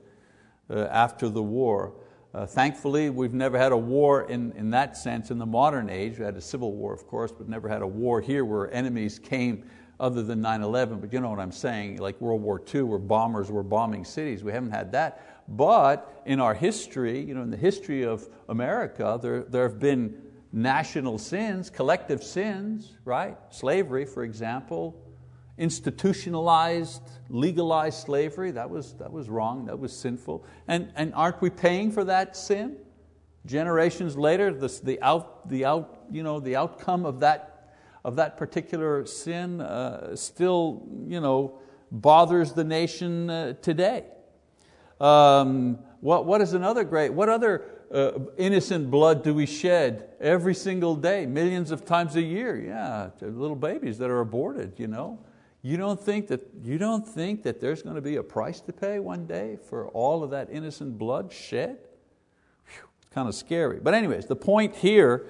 uh, 0.69 0.87
after 0.91 1.29
the 1.29 1.43
war. 1.43 1.93
Uh, 2.33 2.45
thankfully, 2.45 3.09
we've 3.09 3.33
never 3.33 3.57
had 3.57 3.73
a 3.73 3.77
war 3.77 4.23
in, 4.29 4.53
in 4.53 4.69
that 4.69 4.95
sense 4.95 5.31
in 5.31 5.37
the 5.37 5.45
modern 5.45 5.89
age. 5.89 6.17
We 6.17 6.23
had 6.23 6.37
a 6.37 6.41
civil 6.41 6.73
war, 6.73 6.93
of 6.93 7.05
course, 7.07 7.31
but 7.31 7.49
never 7.49 7.67
had 7.67 7.81
a 7.81 7.87
war 7.87 8.21
here 8.21 8.45
where 8.45 8.73
enemies 8.73 9.19
came 9.19 9.65
other 10.01 10.23
than 10.23 10.41
9-11, 10.41 10.99
but 10.99 11.13
you 11.13 11.21
know 11.21 11.29
what 11.29 11.39
I'm 11.39 11.51
saying, 11.51 11.97
like 11.97 12.19
World 12.19 12.41
War 12.41 12.59
II 12.73 12.81
where 12.81 12.99
bombers 12.99 13.51
were 13.51 13.61
bombing 13.61 14.03
cities. 14.03 14.43
We 14.43 14.51
haven't 14.51 14.71
had 14.71 14.91
that. 14.93 15.45
But 15.47 16.23
in 16.25 16.41
our 16.41 16.55
history, 16.55 17.21
you 17.21 17.35
know, 17.35 17.43
in 17.43 17.51
the 17.51 17.57
history 17.57 18.03
of 18.03 18.27
America, 18.49 19.19
there, 19.21 19.43
there 19.43 19.63
have 19.63 19.79
been 19.79 20.19
national 20.51 21.19
sins, 21.19 21.69
collective 21.69 22.23
sins, 22.23 22.97
right? 23.05 23.37
Slavery, 23.51 24.05
for 24.05 24.23
example, 24.23 24.99
institutionalized, 25.59 27.03
legalized 27.29 27.99
slavery, 27.99 28.49
that 28.51 28.69
was, 28.69 28.95
that 28.95 29.11
was 29.11 29.29
wrong, 29.29 29.65
that 29.65 29.77
was 29.77 29.95
sinful. 29.95 30.43
And, 30.67 30.91
and 30.95 31.13
aren't 31.13 31.41
we 31.41 31.51
paying 31.51 31.91
for 31.91 32.03
that 32.05 32.35
sin? 32.35 32.77
Generations 33.45 34.17
later, 34.17 34.51
the, 34.51 34.79
the, 34.83 34.99
out, 35.01 35.47
the, 35.47 35.65
out, 35.65 36.05
you 36.11 36.23
know, 36.23 36.39
the 36.39 36.55
outcome 36.55 37.05
of 37.05 37.19
that 37.19 37.50
of 38.03 38.15
that 38.15 38.37
particular 38.37 39.05
sin 39.05 39.61
uh, 39.61 40.15
still 40.15 40.87
you 41.07 41.19
know, 41.19 41.59
bothers 41.91 42.53
the 42.53 42.63
nation 42.63 43.29
uh, 43.29 43.53
today. 43.61 44.05
Um, 44.99 45.79
what, 45.99 46.25
what 46.25 46.41
is 46.41 46.53
another 46.53 46.83
great, 46.83 47.13
what 47.13 47.29
other 47.29 47.65
uh, 47.93 48.11
innocent 48.37 48.89
blood 48.89 49.23
do 49.23 49.33
we 49.33 49.45
shed 49.45 50.09
every 50.19 50.55
single 50.55 50.95
day, 50.95 51.25
millions 51.25 51.71
of 51.71 51.85
times 51.85 52.15
a 52.15 52.21
year? 52.21 52.59
Yeah, 52.59 53.09
little 53.21 53.55
babies 53.55 53.97
that 53.97 54.09
are 54.09 54.21
aborted, 54.21 54.73
you 54.77 54.87
know. 54.87 55.19
You 55.63 55.77
don't 55.77 55.99
think 55.99 56.27
that, 56.27 56.41
you 56.63 56.79
don't 56.79 57.07
think 57.07 57.43
that 57.43 57.61
there's 57.61 57.83
going 57.83 57.95
to 57.95 58.01
be 58.01 58.15
a 58.15 58.23
price 58.23 58.61
to 58.61 58.73
pay 58.73 58.99
one 58.99 59.27
day 59.27 59.59
for 59.69 59.89
all 59.89 60.23
of 60.23 60.31
that 60.31 60.49
innocent 60.51 60.97
blood 60.97 61.31
shed? 61.31 61.77
Kind 63.13 63.27
of 63.27 63.35
scary. 63.35 63.79
But 63.79 63.93
anyways, 63.93 64.25
the 64.25 64.35
point 64.35 64.75
here 64.75 65.25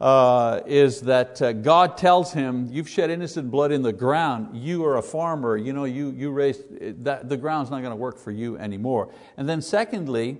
uh, 0.00 0.60
is 0.66 1.02
that 1.02 1.40
uh, 1.40 1.52
God 1.52 1.96
tells 1.96 2.32
him, 2.32 2.68
you've 2.70 2.88
shed 2.88 3.10
innocent 3.10 3.50
blood 3.50 3.72
in 3.72 3.82
the 3.82 3.92
ground, 3.92 4.56
you 4.56 4.84
are 4.84 4.96
a 4.96 5.02
farmer, 5.02 5.56
you 5.56 5.72
know, 5.72 5.84
you, 5.84 6.10
you 6.10 6.30
raised, 6.30 7.04
that, 7.04 7.28
the 7.28 7.36
ground's 7.36 7.70
not 7.70 7.80
going 7.80 7.92
to 7.92 7.96
work 7.96 8.18
for 8.18 8.30
you 8.30 8.58
anymore. 8.58 9.12
And 9.36 9.48
then 9.48 9.62
secondly, 9.62 10.38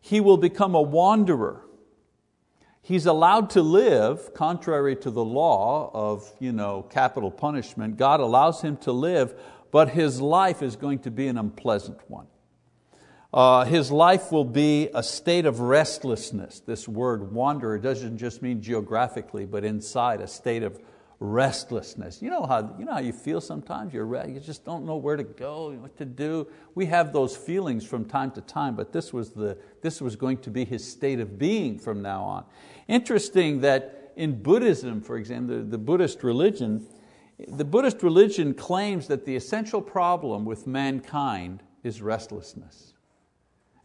he 0.00 0.20
will 0.20 0.36
become 0.36 0.74
a 0.74 0.82
wanderer. 0.82 1.64
He's 2.82 3.06
allowed 3.06 3.50
to 3.50 3.62
live, 3.62 4.34
contrary 4.34 4.96
to 4.96 5.10
the 5.10 5.24
law 5.24 5.90
of 5.94 6.30
you 6.40 6.52
know, 6.52 6.82
capital 6.82 7.30
punishment, 7.30 7.96
God 7.96 8.20
allows 8.20 8.60
him 8.60 8.76
to 8.78 8.92
live, 8.92 9.40
but 9.70 9.90
his 9.90 10.20
life 10.20 10.62
is 10.62 10.76
going 10.76 10.98
to 11.00 11.10
be 11.10 11.28
an 11.28 11.38
unpleasant 11.38 11.98
one. 12.08 12.26
Uh, 13.32 13.64
his 13.64 13.90
life 13.90 14.30
will 14.30 14.44
be 14.44 14.90
a 14.94 15.02
state 15.02 15.46
of 15.46 15.60
restlessness. 15.60 16.60
This 16.60 16.86
word 16.86 17.32
wanderer 17.32 17.78
doesn't 17.78 18.18
just 18.18 18.42
mean 18.42 18.60
geographically, 18.60 19.46
but 19.46 19.64
inside, 19.64 20.20
a 20.20 20.26
state 20.26 20.62
of 20.62 20.78
restlessness. 21.18 22.20
You 22.20 22.30
know 22.30 22.42
how 22.42 22.74
you, 22.78 22.84
know 22.84 22.92
how 22.92 22.98
you 22.98 23.12
feel 23.12 23.40
sometimes? 23.40 23.94
You're, 23.94 24.26
you 24.26 24.40
just 24.40 24.64
don't 24.64 24.84
know 24.84 24.96
where 24.96 25.16
to 25.16 25.22
go, 25.22 25.70
what 25.70 25.96
to 25.96 26.04
do. 26.04 26.48
We 26.74 26.86
have 26.86 27.12
those 27.12 27.34
feelings 27.34 27.86
from 27.86 28.04
time 28.04 28.32
to 28.32 28.42
time, 28.42 28.74
but 28.74 28.92
this 28.92 29.12
was, 29.12 29.30
the, 29.30 29.56
this 29.80 30.02
was 30.02 30.16
going 30.16 30.38
to 30.38 30.50
be 30.50 30.64
his 30.64 30.86
state 30.86 31.20
of 31.20 31.38
being 31.38 31.78
from 31.78 32.02
now 32.02 32.22
on. 32.22 32.44
Interesting 32.88 33.60
that 33.60 34.12
in 34.16 34.42
Buddhism, 34.42 35.00
for 35.00 35.16
example, 35.16 35.56
the, 35.56 35.62
the 35.62 35.78
Buddhist 35.78 36.22
religion, 36.22 36.86
the 37.48 37.64
Buddhist 37.64 38.02
religion 38.02 38.52
claims 38.52 39.06
that 39.06 39.24
the 39.24 39.36
essential 39.36 39.80
problem 39.80 40.44
with 40.44 40.66
mankind 40.66 41.62
is 41.82 42.02
restlessness. 42.02 42.91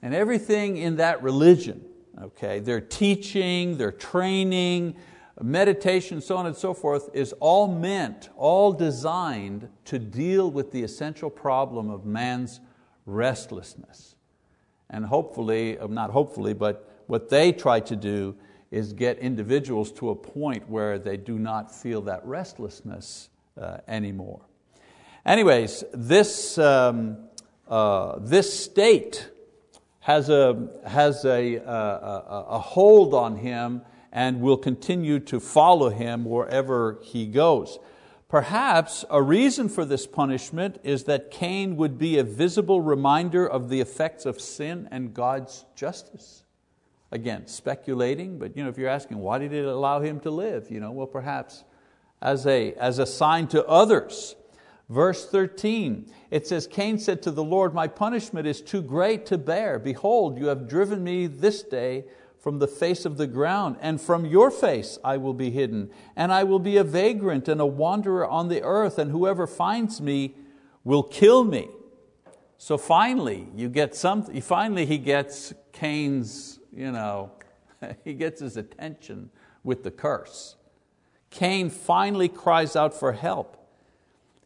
And 0.02 0.14
everything 0.14 0.78
in 0.78 0.98
that 0.98 1.24
religion, 1.24 1.84
okay, 2.22 2.60
their 2.60 2.82
teaching, 2.82 3.78
their 3.78 3.92
training, 3.92 4.96
meditation, 5.42 6.22
so 6.22 6.38
on 6.38 6.46
and 6.46 6.56
so 6.56 6.74
forth, 6.74 7.10
is 7.14 7.34
all 7.34 7.68
meant, 7.68 8.30
all 8.36 8.74
designed 8.74 9.70
to 9.86 10.00
deal 10.00 10.50
with 10.50 10.72
the 10.72 10.84
essential 10.84 11.30
problem 11.30 11.90
of 11.90 12.06
man's 12.06 12.60
restlessness. 13.06 14.16
And 14.90 15.06
hopefully, 15.06 15.78
uh, 15.78 15.88
not 15.88 16.12
hopefully, 16.12 16.54
but 16.54 16.90
what 17.08 17.30
they 17.30 17.52
try 17.52 17.80
to 17.82 17.96
do 17.96 18.36
is 18.72 18.94
get 18.94 19.18
individuals 19.20 19.92
to 19.94 20.10
a 20.10 20.16
point 20.16 20.70
where 20.70 21.00
they 21.00 21.18
do 21.18 21.40
not 21.40 21.74
feel 21.74 22.02
that 22.02 22.26
restlessness 22.26 23.30
uh, 23.60 23.78
anymore. 23.88 24.42
Anyways, 25.26 25.84
this, 25.94 26.58
um, 26.58 27.18
uh, 27.68 28.18
this 28.20 28.64
state 28.64 29.30
has 30.08 30.30
a, 30.30 30.70
has 30.86 31.26
a, 31.26 31.56
a, 31.56 32.46
a 32.52 32.60
hold 32.60 33.14
on 33.14 33.36
him 33.36 33.82
and 34.14 34.40
will 34.40 34.56
continue 34.56 35.20
to 35.20 35.38
follow 35.38 35.90
him 35.90 36.24
wherever 36.24 36.98
he 37.04 37.28
goes. 37.28 37.78
Perhaps 38.30 39.04
a 39.10 39.22
reason 39.22 39.68
for 39.68 39.84
this 39.84 40.08
punishment 40.08 40.80
is 40.82 41.04
that 41.04 41.30
Cain 41.30 41.76
would 41.76 41.98
be 41.98 42.18
a 42.18 42.24
visible 42.24 42.80
reminder 42.80 43.46
of 43.46 43.68
the 43.68 43.82
effects 43.82 44.26
of 44.26 44.40
sin 44.40 44.88
and 44.92 45.14
God's 45.14 45.66
justice. 45.76 46.46
Again, 47.12 47.46
speculating, 47.48 48.40
but 48.40 48.56
you 48.56 48.64
know, 48.64 48.70
if 48.70 48.78
you're 48.78 48.88
asking 48.88 49.18
why 49.18 49.40
did 49.40 49.52
it 49.52 49.66
allow 49.66 50.00
him 50.00 50.22
to 50.22 50.32
live, 50.32 50.72
you 50.72 50.80
know, 50.80 50.92
well, 50.92 51.08
perhaps 51.08 51.66
as 52.22 52.48
a, 52.48 52.72
as 52.76 53.00
a 53.00 53.06
sign 53.06 53.48
to 53.48 53.66
others. 53.66 54.38
Verse 54.90 55.26
13, 55.26 56.10
it 56.32 56.48
says, 56.48 56.66
Cain 56.66 56.98
said 56.98 57.22
to 57.24 57.32
the 57.32 57.44
Lord, 57.44 57.74
My 57.74 57.88
punishment 57.88 58.48
is 58.48 58.62
too 58.62 58.82
great 58.82 59.26
to 59.26 59.38
bear. 59.38 59.80
Behold, 59.80 60.38
you 60.38 60.48
have 60.48 60.70
driven 60.70 61.04
me 61.04 61.28
this 61.28 61.62
day 61.62 62.06
from 62.40 62.60
the 62.60 62.68
face 62.68 63.04
of 63.04 63.18
the 63.18 63.28
ground, 63.28 63.76
and 63.82 64.00
from 64.00 64.26
your 64.26 64.50
face 64.50 64.98
I 65.04 65.18
will 65.18 65.34
be 65.34 65.50
hidden, 65.50 65.90
and 66.16 66.32
I 66.32 66.46
will 66.46 66.60
be 66.60 66.78
a 66.78 66.84
vagrant 66.84 67.50
and 67.50 67.60
a 67.60 67.66
wanderer 67.66 68.26
on 68.26 68.48
the 68.48 68.64
earth, 68.64 68.98
and 68.98 69.12
whoever 69.12 69.46
finds 69.46 70.00
me 70.00 70.36
will 70.86 71.04
kill 71.04 71.44
me. 71.44 71.68
So 72.58 72.78
finally, 72.78 73.50
you 73.56 73.68
get 73.68 73.94
some, 73.94 74.24
finally 74.42 74.86
he 74.86 74.98
gets 74.98 75.54
Cain's 75.74 76.58
you 76.78 76.92
know, 76.92 77.32
he 78.04 78.14
gets 78.14 78.40
his 78.40 78.56
attention 78.56 79.32
with 79.64 79.84
the 79.84 79.92
curse. 79.92 80.56
Cain 81.30 81.70
finally 81.70 82.30
cries 82.30 82.76
out 82.76 82.94
for 82.94 83.12
help. 83.12 83.57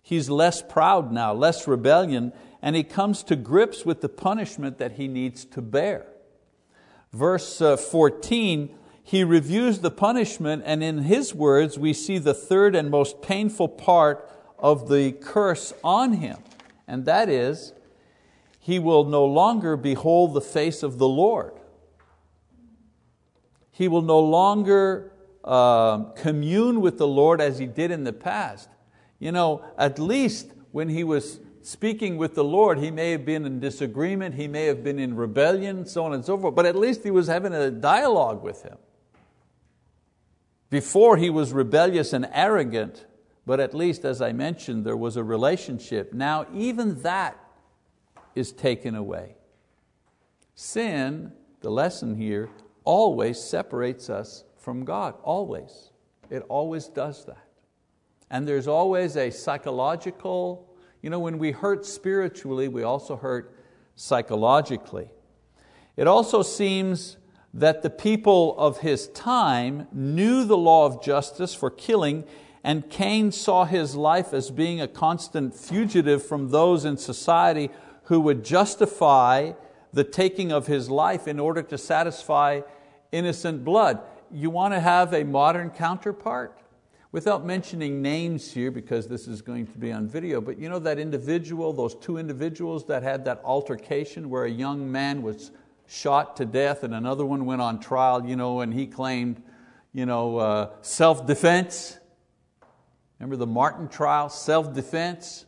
He's 0.02 0.30
less 0.30 0.62
proud 0.62 1.12
now, 1.12 1.34
less 1.34 1.68
rebellion, 1.68 2.34
and 2.62 2.76
he 2.76 2.84
comes 2.84 3.24
to 3.24 3.36
grips 3.36 3.86
with 3.86 4.02
the 4.02 4.10
punishment 4.10 4.78
that 4.78 4.94
he 4.94 5.08
needs 5.08 5.46
to 5.46 5.62
bear. 5.62 6.08
Verse 7.12 7.62
uh, 7.62 7.78
14, 7.78 8.76
he 9.04 9.24
reviews 9.24 9.80
the 9.80 9.92
punishment, 9.92 10.64
and 10.66 10.84
in 10.84 11.00
his 11.00 11.34
words, 11.34 11.78
we 11.78 11.94
see 11.94 12.18
the 12.18 12.34
third 12.34 12.76
and 12.76 12.90
most 12.90 13.22
painful 13.22 13.68
part 13.68 14.30
of 14.58 14.90
the 14.90 15.12
curse 15.12 15.74
on 15.84 16.14
him, 16.14 16.38
and 16.88 17.06
that 17.06 17.30
is, 17.30 17.74
he 18.60 18.80
will 18.80 19.06
no 19.06 19.26
longer 19.26 19.76
behold 19.76 20.34
the 20.34 20.42
face 20.42 20.84
of 20.84 20.98
the 20.98 21.08
Lord 21.08 21.54
he 23.82 23.88
will 23.88 24.04
no 24.04 24.20
longer 24.20 25.12
uh, 25.44 26.04
commune 26.16 26.82
with 26.82 27.00
the 27.00 27.08
Lord 27.08 27.42
as 27.42 27.58
he 27.58 27.66
did 27.66 27.90
in 27.90 28.04
the 28.04 28.14
past. 28.14 28.70
You 29.22 29.32
know, 29.32 29.64
at 29.78 30.00
least 30.00 30.52
when 30.72 30.90
he 30.90 31.04
was 31.04 31.40
speaking 31.62 32.18
with 32.18 32.34
the 32.34 32.44
Lord, 32.44 32.80
he 32.80 32.90
may 32.90 33.12
have 33.12 33.24
been 33.24 33.46
in 33.46 33.60
disagreement, 33.60 34.34
he 34.34 34.48
may 34.48 34.66
have 34.66 34.84
been 34.84 34.98
in 34.98 35.16
rebellion, 35.16 35.86
so 35.86 36.04
on 36.06 36.14
and 36.14 36.26
so 36.26 36.40
forth, 36.40 36.56
but 36.56 36.66
at 36.66 36.76
least 36.76 37.04
he 37.04 37.12
was 37.12 37.28
having 37.28 37.54
a 37.54 37.70
dialogue 37.70 38.42
with 38.42 38.64
him. 38.64 38.78
Before 40.72 41.18
he 41.18 41.30
was 41.30 41.54
rebellious 41.54 42.14
and 42.14 42.28
arrogant, 42.34 43.06
but 43.46 43.60
at 43.60 43.76
least, 43.76 44.06
as 44.06 44.24
I 44.24 44.32
mentioned, 44.32 44.86
there 44.86 44.98
was 44.98 45.18
a 45.18 45.24
relationship. 45.24 46.14
Now, 46.14 46.48
even 46.52 47.04
that 47.04 47.38
is 48.34 48.52
taken 48.52 48.96
away. 48.96 49.36
Sin, 50.56 51.32
the 51.60 51.70
lesson 51.70 52.16
here, 52.16 52.50
always 52.86 53.40
separates 53.40 54.10
us 54.10 54.46
from 54.58 54.84
God, 54.84 55.14
always. 55.22 55.92
It 56.32 56.44
always 56.50 56.88
does 56.88 57.24
that. 57.26 57.51
And 58.32 58.48
there's 58.48 58.68
always 58.68 59.18
a 59.18 59.30
psychological, 59.30 60.66
you 61.02 61.10
know, 61.10 61.20
when 61.20 61.38
we 61.38 61.52
hurt 61.52 61.86
spiritually, 61.86 62.70
we 62.70 62.82
also 62.82 63.18
hurt 63.18 63.54
psychologically. 63.98 65.12
It 65.98 66.08
also 66.08 66.42
seems 66.42 67.18
that 67.54 67.82
the 67.82 67.90
people 67.90 68.58
of 68.58 68.80
his 68.80 69.10
time 69.10 69.90
knew 69.92 70.46
the 70.46 70.56
law 70.56 70.86
of 70.86 71.04
justice 71.04 71.54
for 71.54 71.70
killing, 71.70 72.24
and 72.64 72.90
Cain 72.90 73.34
saw 73.34 73.66
his 73.66 73.96
life 73.96 74.34
as 74.34 74.50
being 74.50 74.80
a 74.80 74.88
constant 74.88 75.54
fugitive 75.54 76.26
from 76.26 76.52
those 76.52 76.86
in 76.86 76.96
society 76.96 77.70
who 78.04 78.22
would 78.22 78.46
justify 78.46 79.52
the 79.92 80.06
taking 80.06 80.54
of 80.54 80.68
his 80.68 80.90
life 80.90 81.28
in 81.28 81.38
order 81.38 81.62
to 81.64 81.78
satisfy 81.78 82.62
innocent 83.12 83.66
blood. 83.66 84.00
You 84.32 84.50
want 84.50 84.74
to 84.74 84.80
have 84.80 85.14
a 85.14 85.26
modern 85.26 85.70
counterpart? 85.70 86.61
Without 87.12 87.46
mentioning 87.46 88.02
names 88.02 88.54
here, 88.54 88.72
because 88.72 89.08
this 89.08 89.28
is 89.28 89.42
going 89.42 89.68
to 89.68 89.78
be 89.78 89.92
on 89.92 90.08
video, 90.08 90.40
but 90.40 90.58
you 90.58 90.70
know 90.70 90.80
that 90.80 90.98
individual, 90.98 91.74
those 91.74 91.96
two 91.96 92.18
individuals 92.18 92.86
that 92.86 93.04
had 93.04 93.26
that 93.26 93.42
altercation 93.44 94.30
where 94.30 94.46
a 94.46 94.52
young 94.52 94.90
man 94.92 95.22
was 95.22 95.52
shot 95.88 96.38
to 96.38 96.46
death 96.46 96.84
and 96.84 96.94
another 96.94 97.26
one 97.26 97.46
went 97.46 97.62
on 97.62 97.80
trial, 97.80 98.26
you 98.26 98.38
know, 98.38 98.62
and 98.62 98.74
he 98.74 98.88
claimed 98.88 99.44
you 99.94 100.06
know, 100.06 100.38
uh, 100.38 100.70
self-defense. 100.82 101.98
Remember 103.20 103.36
the 103.36 103.48
Martin 103.48 103.88
trial, 103.88 104.30
self-defense? 104.30 105.46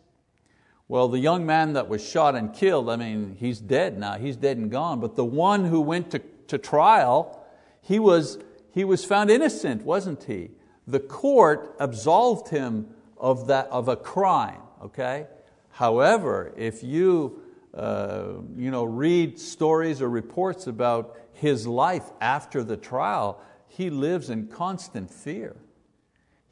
Well, 0.88 1.08
the 1.08 1.20
young 1.20 1.46
man 1.46 1.74
that 1.74 1.88
was 1.88 2.08
shot 2.08 2.36
and 2.36 2.54
killed, 2.54 2.90
I 2.90 2.98
mean, 2.98 3.38
he's 3.40 3.60
dead 3.60 3.98
now, 3.98 4.16
he's 4.16 4.36
dead 4.36 4.58
and 4.58 4.70
gone. 4.70 5.00
But 5.00 5.16
the 5.16 5.26
one 5.26 5.66
who 5.66 5.82
went 5.82 6.12
to, 6.12 6.20
to 6.48 6.58
trial, 6.58 7.46
he 7.82 8.00
was, 8.00 8.38
he 8.72 8.84
was 8.84 9.06
found 9.06 9.32
innocent, 9.32 9.84
wasn't 9.84 10.24
he? 10.24 10.52
The 10.88 11.00
court 11.00 11.76
absolved 11.80 12.50
him 12.50 12.88
of, 13.18 13.48
that, 13.48 13.68
of 13.68 13.88
a 13.88 13.96
crime, 13.96 14.62
okay? 14.84 15.28
However, 15.70 16.54
if 16.58 16.84
you, 16.84 17.42
uh, 17.74 18.34
you 18.58 18.70
know, 18.70 18.84
read 18.84 19.40
stories 19.40 20.02
or 20.02 20.10
reports 20.10 20.68
about 20.68 21.18
his 21.34 21.66
life 21.66 22.12
after 22.22 22.64
the 22.64 22.78
trial, 22.78 23.42
he 23.68 23.90
lives 23.90 24.30
in 24.30 24.48
constant 24.48 25.10
fear 25.10 25.56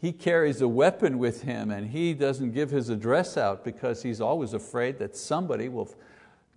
he 0.02 0.12
carries 0.12 0.62
a 0.62 0.68
weapon 0.68 1.20
with 1.20 1.44
him 1.44 1.70
and 1.70 1.92
he 1.92 2.16
doesn't 2.16 2.54
give 2.54 2.72
his 2.72 2.90
address 2.90 3.38
out 3.38 3.64
because 3.64 4.02
he's 4.02 4.20
always 4.20 4.56
afraid 4.56 4.98
that 4.98 5.16
somebody 5.16 5.70
will, 5.70 5.94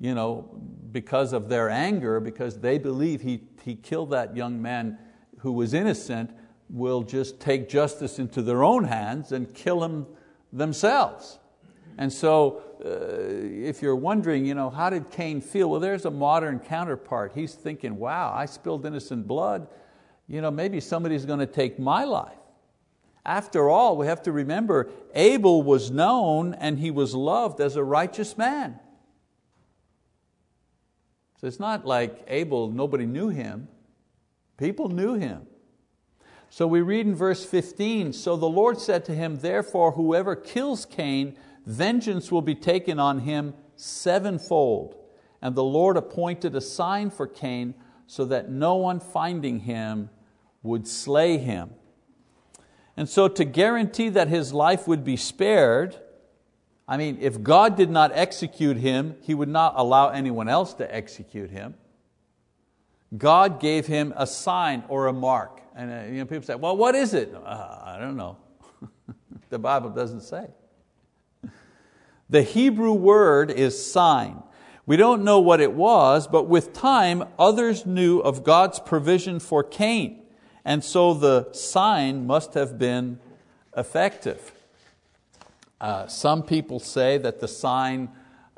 you 0.00 0.14
know, 0.14 0.48
because 0.90 1.34
of 1.34 1.50
their 1.50 1.68
anger, 1.68 2.20
because 2.20 2.60
they 2.60 2.78
believe 2.78 3.20
he, 3.20 3.42
he 3.62 3.74
killed 3.74 4.10
that 4.12 4.34
young 4.34 4.62
man 4.62 4.98
who 5.40 5.52
was 5.52 5.74
innocent, 5.74 6.30
will 6.74 7.02
just 7.02 7.38
take 7.38 7.68
justice 7.68 8.18
into 8.18 8.42
their 8.42 8.64
own 8.64 8.84
hands 8.84 9.30
and 9.30 9.54
kill 9.54 9.82
him 9.84 10.06
themselves. 10.52 11.38
And 11.96 12.12
so, 12.12 12.62
uh, 12.84 12.88
if 13.68 13.80
you're 13.80 13.94
wondering, 13.94 14.44
you 14.44 14.54
know, 14.56 14.68
how 14.68 14.90
did 14.90 15.08
Cain 15.10 15.40
feel? 15.40 15.70
Well, 15.70 15.78
there's 15.78 16.04
a 16.04 16.10
modern 16.10 16.58
counterpart. 16.58 17.30
He's 17.32 17.54
thinking, 17.54 17.96
wow, 17.96 18.32
I 18.34 18.46
spilled 18.46 18.84
innocent 18.84 19.28
blood. 19.28 19.68
You 20.26 20.40
know, 20.40 20.50
maybe 20.50 20.80
somebody's 20.80 21.24
going 21.24 21.38
to 21.38 21.46
take 21.46 21.78
my 21.78 22.02
life. 22.02 22.34
After 23.24 23.70
all, 23.70 23.96
we 23.96 24.06
have 24.08 24.22
to 24.24 24.32
remember 24.32 24.90
Abel 25.14 25.62
was 25.62 25.92
known 25.92 26.54
and 26.54 26.78
he 26.78 26.90
was 26.90 27.14
loved 27.14 27.60
as 27.60 27.76
a 27.76 27.84
righteous 27.84 28.37
man. 28.37 28.80
So 31.40 31.46
it's 31.46 31.60
not 31.60 31.87
like 31.87 32.24
Abel, 32.26 32.68
nobody 32.70 33.06
knew 33.06 33.28
him. 33.28 33.68
People 34.56 34.88
knew 34.88 35.14
him. 35.14 35.46
So 36.50 36.66
we 36.66 36.80
read 36.80 37.07
in 37.07 37.14
verse 37.14 37.44
15, 37.44 38.12
so 38.12 38.37
the 38.37 38.48
Lord 38.48 38.78
said 38.78 39.04
to 39.07 39.14
him, 39.14 39.38
therefore 39.38 39.92
whoever 39.92 40.37
kills 40.37 40.87
Cain, 40.87 41.37
vengeance 41.66 42.30
will 42.30 42.42
be 42.42 42.54
taken 42.54 42.98
on 42.98 43.20
him 43.20 43.54
sevenfold. 43.76 44.96
And 45.42 45.54
the 45.54 45.64
Lord 45.64 45.96
appointed 45.96 46.54
a 46.54 46.61
sign 46.61 47.11
for 47.11 47.26
Cain 47.26 47.74
so 48.07 48.24
that 48.26 48.50
no 48.50 48.76
one 48.76 49.00
finding 49.00 49.61
him 49.61 50.11
would 50.62 50.87
slay 50.87 51.38
him. 51.38 51.70
And 52.96 53.09
so 53.09 53.26
to 53.28 53.44
guarantee 53.44 54.09
that 54.11 54.28
his 54.28 54.52
life 54.52 54.87
would 54.87 55.04
be 55.04 55.16
spared, 55.16 55.98
I 56.87 56.96
mean, 56.96 57.18
if 57.20 57.42
God 57.42 57.76
did 57.76 57.90
not 57.90 58.12
execute 58.14 58.76
him, 58.76 59.16
He 59.22 59.35
would 59.35 59.48
not 59.48 59.74
allow 59.76 60.09
anyone 60.09 60.48
else 60.48 60.74
to 60.74 60.94
execute 60.94 61.50
him. 61.50 61.74
God 63.16 63.61
gave 63.61 63.87
him 63.87 64.12
a 64.16 64.27
sign 64.27 64.85
or 64.88 65.07
a 65.07 65.12
mark. 65.12 65.61
And 65.77 65.90
uh, 65.90 66.11
you 66.11 66.18
know, 66.18 66.24
people 66.24 66.44
say, 66.44 66.55
well, 66.55 66.77
what 66.77 66.94
is 66.94 67.14
it? 67.14 67.35
Uh, 67.35 67.79
I 67.85 67.98
don't 67.98 68.16
know. 68.16 68.37
the 69.50 69.59
Bible 69.59 69.90
doesn't 69.90 70.22
say. 70.22 70.46
The 72.31 72.42
Hebrew 72.42 72.92
word 72.92 73.50
is 73.50 73.85
sign. 73.85 74.42
We 74.87 74.96
don't 74.96 75.24
know 75.24 75.40
what 75.40 75.61
it 75.61 75.72
was, 75.72 76.27
but 76.27 76.44
with 76.44 76.72
time, 76.72 77.24
others 77.38 77.87
knew 77.87 78.18
of 78.18 78.44
God's 78.44 78.81
provision 78.81 79.40
for 79.40 79.62
Cain. 79.62 80.22
And 80.64 80.83
so 80.83 81.14
the 81.14 81.53
sign 81.53 82.27
must 82.27 82.55
have 82.55 82.79
been 82.79 83.18
effective. 83.77 84.53
Uh, 85.81 86.07
some 86.07 86.42
people 86.42 86.81
say 86.81 87.18
that 87.18 87.40
the 87.40 87.48
sign 87.48 88.11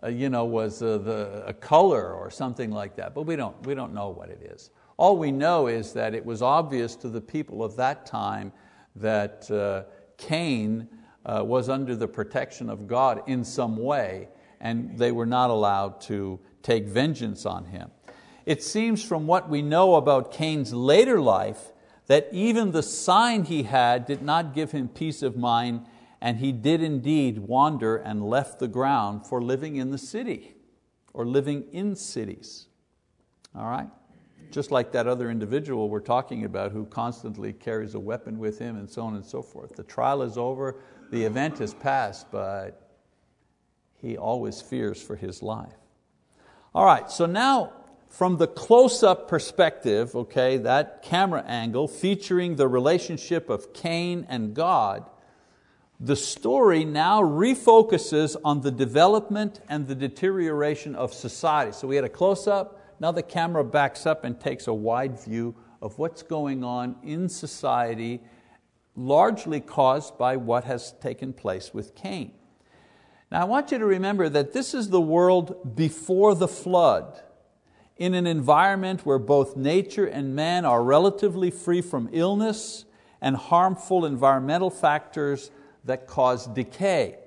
you 0.08 0.28
know, 0.28 0.44
was 0.44 0.82
uh, 0.82 0.98
the, 0.98 1.42
a 1.46 1.52
color 1.54 2.12
or 2.12 2.30
something 2.30 2.70
like 2.70 2.96
that, 2.96 3.14
but 3.14 3.22
we 3.22 3.36
don't, 3.36 3.66
we 3.66 3.74
don't 3.74 3.94
know 3.94 4.10
what 4.10 4.28
it 4.28 4.42
is. 4.52 4.70
All 4.98 5.16
we 5.16 5.30
know 5.30 5.66
is 5.66 5.92
that 5.92 6.14
it 6.14 6.24
was 6.24 6.42
obvious 6.42 6.96
to 6.96 7.08
the 7.08 7.20
people 7.20 7.62
of 7.62 7.76
that 7.76 8.06
time 8.06 8.52
that 8.96 9.50
uh, 9.50 9.84
Cain 10.16 10.88
uh, 11.24 11.42
was 11.44 11.68
under 11.68 11.94
the 11.96 12.08
protection 12.08 12.70
of 12.70 12.86
God 12.86 13.22
in 13.26 13.44
some 13.44 13.76
way, 13.76 14.28
and 14.60 14.96
they 14.98 15.12
were 15.12 15.26
not 15.26 15.50
allowed 15.50 16.00
to 16.02 16.40
take 16.62 16.86
vengeance 16.86 17.44
on 17.44 17.66
him. 17.66 17.90
It 18.46 18.62
seems 18.62 19.02
from 19.02 19.26
what 19.26 19.48
we 19.48 19.60
know 19.60 19.96
about 19.96 20.32
Cain's 20.32 20.72
later 20.72 21.20
life 21.20 21.72
that 22.06 22.28
even 22.32 22.70
the 22.70 22.82
sign 22.82 23.44
he 23.44 23.64
had 23.64 24.06
did 24.06 24.22
not 24.22 24.54
give 24.54 24.70
him 24.70 24.88
peace 24.88 25.22
of 25.22 25.36
mind, 25.36 25.84
and 26.26 26.38
he 26.38 26.50
did 26.50 26.82
indeed 26.82 27.38
wander 27.38 27.96
and 27.96 28.20
left 28.20 28.58
the 28.58 28.66
ground 28.66 29.24
for 29.24 29.40
living 29.40 29.76
in 29.76 29.92
the 29.92 29.98
city 29.98 30.56
or 31.14 31.24
living 31.24 31.62
in 31.70 31.94
cities. 31.94 32.66
All 33.54 33.70
right? 33.70 33.88
just 34.50 34.70
like 34.70 34.92
that 34.92 35.06
other 35.06 35.30
individual 35.30 35.88
we're 35.88 36.00
talking 36.00 36.44
about 36.44 36.72
who 36.72 36.86
constantly 36.86 37.52
carries 37.52 37.94
a 37.94 38.00
weapon 38.00 38.38
with 38.38 38.58
him 38.58 38.76
and 38.76 38.88
so 38.88 39.02
on 39.02 39.14
and 39.14 39.24
so 39.24 39.42
forth. 39.42 39.74
The 39.76 39.82
trial 39.82 40.22
is 40.22 40.36
over, 40.36 40.76
the 41.10 41.24
event 41.24 41.58
has 41.58 41.74
passed, 41.74 42.30
but 42.30 42.96
he 43.96 44.16
always 44.16 44.60
fears 44.60 45.02
for 45.02 45.16
his 45.16 45.42
life. 45.42 45.74
All 46.74 46.84
right, 46.84 47.10
so 47.10 47.26
now 47.26 47.72
from 48.08 48.36
the 48.36 48.46
close-up 48.46 49.28
perspective, 49.28 50.14
okay, 50.14 50.58
that 50.58 51.02
camera 51.02 51.44
angle 51.46 51.88
featuring 51.88 52.56
the 52.56 52.68
relationship 52.68 53.50
of 53.50 53.72
Cain 53.72 54.26
and 54.28 54.54
God, 54.54 55.08
the 55.98 56.16
story 56.16 56.84
now 56.84 57.22
refocuses 57.22 58.36
on 58.44 58.60
the 58.60 58.70
development 58.70 59.60
and 59.68 59.86
the 59.86 59.94
deterioration 59.94 60.94
of 60.94 61.14
society. 61.14 61.72
So 61.72 61.88
we 61.88 61.96
had 61.96 62.04
a 62.04 62.08
close-up, 62.10 62.80
now 63.00 63.12
the 63.12 63.22
camera 63.22 63.64
backs 63.64 64.06
up 64.06 64.24
and 64.24 64.38
takes 64.38 64.66
a 64.66 64.74
wide 64.74 65.18
view 65.18 65.54
of 65.80 65.98
what's 65.98 66.22
going 66.22 66.64
on 66.64 66.96
in 67.02 67.28
society, 67.28 68.20
largely 68.94 69.60
caused 69.60 70.18
by 70.18 70.36
what 70.36 70.64
has 70.64 70.92
taken 71.00 71.32
place 71.32 71.72
with 71.72 71.94
Cain. 71.94 72.32
Now 73.30 73.42
I 73.42 73.44
want 73.44 73.72
you 73.72 73.78
to 73.78 73.86
remember 73.86 74.28
that 74.28 74.52
this 74.52 74.74
is 74.74 74.90
the 74.90 75.00
world 75.00 75.76
before 75.76 76.34
the 76.34 76.48
flood, 76.48 77.22
in 77.96 78.12
an 78.12 78.26
environment 78.26 79.06
where 79.06 79.18
both 79.18 79.56
nature 79.56 80.04
and 80.04 80.36
man 80.36 80.66
are 80.66 80.82
relatively 80.82 81.50
free 81.50 81.80
from 81.80 82.10
illness 82.12 82.84
and 83.22 83.34
harmful 83.34 84.04
environmental 84.04 84.68
factors 84.68 85.50
that 85.86 86.06
cause 86.06 86.46
decay. 86.46 87.18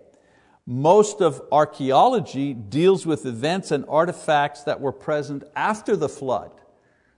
Most 0.65 1.21
of 1.21 1.41
archaeology 1.51 2.53
deals 2.53 3.05
with 3.05 3.25
events 3.25 3.71
and 3.71 3.85
artifacts 3.89 4.63
that 4.63 4.79
were 4.79 4.91
present 4.91 5.43
after 5.55 5.95
the 5.95 6.09
flood. 6.09 6.51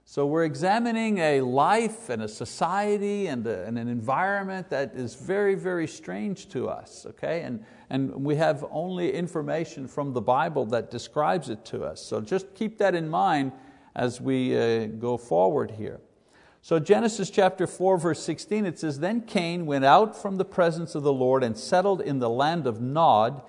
So 0.04 0.26
we're 0.26 0.44
examining 0.44 1.18
a 1.18 1.42
life 1.42 2.08
and 2.08 2.22
a 2.22 2.28
society 2.28 3.28
and, 3.28 3.46
a, 3.46 3.64
and, 3.64 3.78
an 3.78 3.88
environment 3.88 4.68
that 4.70 4.94
is 4.94 5.14
very, 5.14 5.54
very 5.54 5.86
strange 5.86 6.48
to 6.50 6.68
us. 6.68 7.06
Okay? 7.08 7.42
And, 7.42 7.64
and 7.88 8.12
we 8.24 8.36
have 8.36 8.64
only 8.70 9.12
information 9.12 9.86
from 9.86 10.12
the 10.12 10.20
Bible 10.20 10.66
that 10.66 10.90
describes 10.90 11.48
it 11.50 11.64
to 11.66 11.84
us. 11.84 12.00
So 12.00 12.20
just 12.20 12.54
keep 12.54 12.78
that 12.78 12.94
in 12.94 13.08
mind 13.08 13.52
as 13.94 14.20
we 14.20 14.56
uh, 14.58 14.86
go 14.86 15.16
forward 15.16 15.70
here. 15.70 16.00
So 16.64 16.78
Genesis 16.78 17.28
chapter 17.28 17.66
4 17.66 17.98
verse 17.98 18.22
16 18.22 18.66
it 18.66 18.78
says, 18.78 19.00
Then 19.00 19.22
Cain 19.22 19.66
went 19.66 19.84
out 19.84 20.20
from 20.20 20.36
the 20.36 20.44
presence 20.44 20.94
of 20.94 21.02
the 21.02 21.12
Lord 21.12 21.42
and 21.42 21.58
settled 21.58 22.00
in 22.00 22.20
the 22.20 22.30
land 22.30 22.68
of 22.68 22.80
Nod, 22.80 23.42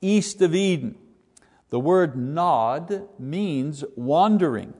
east 0.00 0.40
of 0.40 0.54
Eden. 0.54 0.96
The 1.70 1.80
word 1.80 2.16
Nod 2.16 3.08
means 3.18 3.82
wandering. 3.96 4.74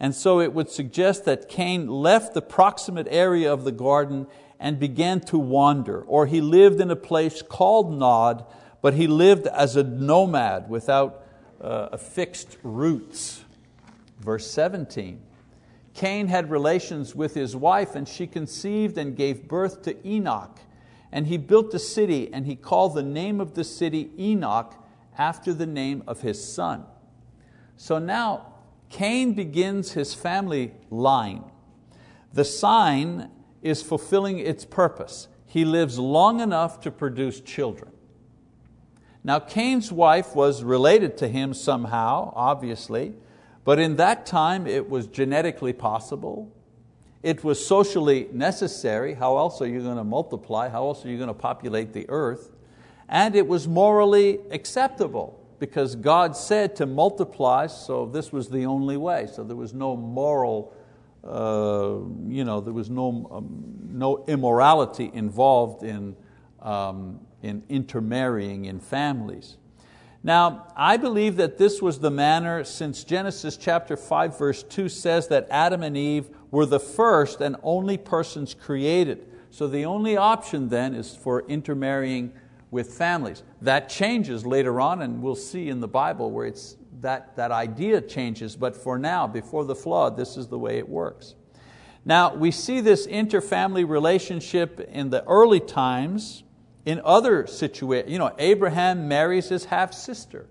And 0.00 0.12
so 0.12 0.40
it 0.40 0.52
would 0.52 0.70
suggest 0.70 1.24
that 1.26 1.48
Cain 1.48 1.86
left 1.86 2.34
the 2.34 2.42
proximate 2.42 3.06
area 3.08 3.52
of 3.52 3.62
the 3.62 3.72
garden 3.72 4.26
and 4.58 4.80
began 4.80 5.20
to 5.20 5.38
wander, 5.38 6.02
or 6.02 6.26
he 6.26 6.40
lived 6.40 6.80
in 6.80 6.90
a 6.90 6.96
place 6.96 7.42
called 7.42 7.96
Nod, 7.96 8.44
but 8.82 8.94
he 8.94 9.06
lived 9.06 9.46
as 9.46 9.76
a 9.76 9.84
nomad 9.84 10.68
without 10.68 11.24
uh, 11.60 11.96
fixed 11.96 12.56
roots. 12.64 13.44
Verse 14.18 14.50
17, 14.50 15.20
Cain 16.00 16.28
had 16.28 16.50
relations 16.50 17.14
with 17.14 17.34
his 17.34 17.54
wife, 17.54 17.94
and 17.94 18.08
she 18.08 18.26
conceived 18.26 18.96
and 18.96 19.14
gave 19.14 19.46
birth 19.46 19.82
to 19.82 20.08
Enoch. 20.08 20.58
And 21.12 21.26
he 21.26 21.36
built 21.36 21.74
a 21.74 21.78
city, 21.78 22.32
and 22.32 22.46
he 22.46 22.56
called 22.56 22.94
the 22.94 23.02
name 23.02 23.38
of 23.38 23.52
the 23.52 23.64
city 23.64 24.10
Enoch 24.18 24.82
after 25.18 25.52
the 25.52 25.66
name 25.66 26.02
of 26.06 26.22
his 26.22 26.42
son. 26.42 26.86
So 27.76 27.98
now 27.98 28.54
Cain 28.88 29.34
begins 29.34 29.92
his 29.92 30.14
family 30.14 30.72
line. 30.88 31.44
The 32.32 32.46
sign 32.46 33.30
is 33.60 33.82
fulfilling 33.82 34.38
its 34.38 34.64
purpose. 34.64 35.28
He 35.44 35.66
lives 35.66 35.98
long 35.98 36.40
enough 36.40 36.80
to 36.80 36.90
produce 36.90 37.42
children. 37.42 37.90
Now, 39.22 39.38
Cain's 39.38 39.92
wife 39.92 40.34
was 40.34 40.64
related 40.64 41.18
to 41.18 41.28
him 41.28 41.52
somehow, 41.52 42.32
obviously, 42.34 43.12
but 43.64 43.78
in 43.78 43.96
that 43.96 44.26
time 44.26 44.66
it 44.66 44.88
was 44.88 45.06
genetically 45.06 45.72
possible. 45.72 46.52
It 47.22 47.44
was 47.44 47.64
socially 47.64 48.28
necessary. 48.32 49.14
How 49.14 49.36
else 49.36 49.60
are 49.60 49.66
you 49.66 49.82
going 49.82 49.98
to 49.98 50.04
multiply? 50.04 50.68
How 50.68 50.86
else 50.86 51.04
are 51.04 51.08
you 51.08 51.18
going 51.18 51.28
to 51.28 51.34
populate 51.34 51.92
the 51.92 52.06
earth? 52.08 52.52
And 53.08 53.34
it 53.34 53.46
was 53.46 53.68
morally 53.68 54.38
acceptable 54.50 55.38
because 55.58 55.94
God 55.94 56.34
said 56.34 56.74
to 56.76 56.86
multiply, 56.86 57.66
so 57.66 58.06
this 58.06 58.32
was 58.32 58.48
the 58.48 58.64
only 58.64 58.96
way. 58.96 59.28
So 59.30 59.44
there 59.44 59.56
was 59.56 59.74
no 59.74 59.94
moral, 59.96 60.72
uh, 61.22 61.98
you 62.26 62.44
know, 62.44 62.60
there 62.60 62.72
was 62.72 62.88
no, 62.88 63.28
um, 63.30 63.64
no 63.90 64.24
immorality 64.26 65.10
involved 65.12 65.82
in, 65.82 66.16
um, 66.62 67.20
in 67.42 67.62
intermarrying 67.68 68.64
in 68.64 68.80
families. 68.80 69.58
Now, 70.22 70.66
I 70.76 70.98
believe 70.98 71.36
that 71.36 71.56
this 71.56 71.80
was 71.80 71.98
the 71.98 72.10
manner 72.10 72.62
since 72.64 73.04
Genesis 73.04 73.56
chapter 73.56 73.96
5 73.96 74.38
verse 74.38 74.62
2 74.62 74.88
says 74.90 75.28
that 75.28 75.46
Adam 75.50 75.82
and 75.82 75.96
Eve 75.96 76.28
were 76.50 76.66
the 76.66 76.80
first 76.80 77.40
and 77.40 77.56
only 77.62 77.96
persons 77.96 78.52
created. 78.52 79.26
So 79.50 79.66
the 79.66 79.86
only 79.86 80.18
option 80.18 80.68
then 80.68 80.94
is 80.94 81.16
for 81.16 81.46
intermarrying 81.48 82.32
with 82.70 82.92
families. 82.92 83.42
That 83.62 83.88
changes 83.88 84.44
later 84.44 84.78
on 84.80 85.00
and 85.00 85.22
we'll 85.22 85.34
see 85.34 85.70
in 85.70 85.80
the 85.80 85.88
Bible 85.88 86.30
where 86.30 86.46
it's, 86.46 86.76
that, 87.00 87.34
that 87.36 87.50
idea 87.50 88.02
changes, 88.02 88.56
but 88.56 88.76
for 88.76 88.98
now, 88.98 89.26
before 89.26 89.64
the 89.64 89.74
flood, 89.74 90.18
this 90.18 90.36
is 90.36 90.48
the 90.48 90.58
way 90.58 90.76
it 90.76 90.88
works. 90.88 91.34
Now, 92.04 92.34
we 92.34 92.50
see 92.50 92.80
this 92.80 93.06
interfamily 93.06 93.88
relationship 93.88 94.80
in 94.80 95.10
the 95.10 95.24
early 95.24 95.60
times 95.60 96.44
in 96.90 97.00
other 97.04 97.46
situations, 97.46 98.10
you 98.10 98.18
know, 98.18 98.34
Abraham 98.36 99.06
marries 99.06 99.48
his 99.48 99.66
half 99.66 99.94
sister. 99.94 100.48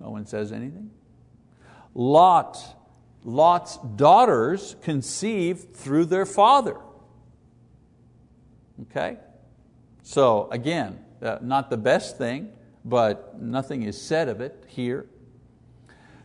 No 0.00 0.10
one 0.10 0.26
says 0.26 0.50
anything. 0.50 0.90
Lot, 1.94 2.58
Lot's 3.22 3.78
daughters 3.94 4.74
conceived 4.82 5.76
through 5.76 6.06
their 6.06 6.26
father. 6.26 6.76
Okay? 8.82 9.18
So 10.02 10.48
again, 10.50 10.98
uh, 11.22 11.38
not 11.40 11.70
the 11.70 11.76
best 11.76 12.18
thing, 12.18 12.50
but 12.84 13.40
nothing 13.40 13.84
is 13.84 14.00
said 14.00 14.28
of 14.28 14.40
it 14.40 14.64
here. 14.66 15.06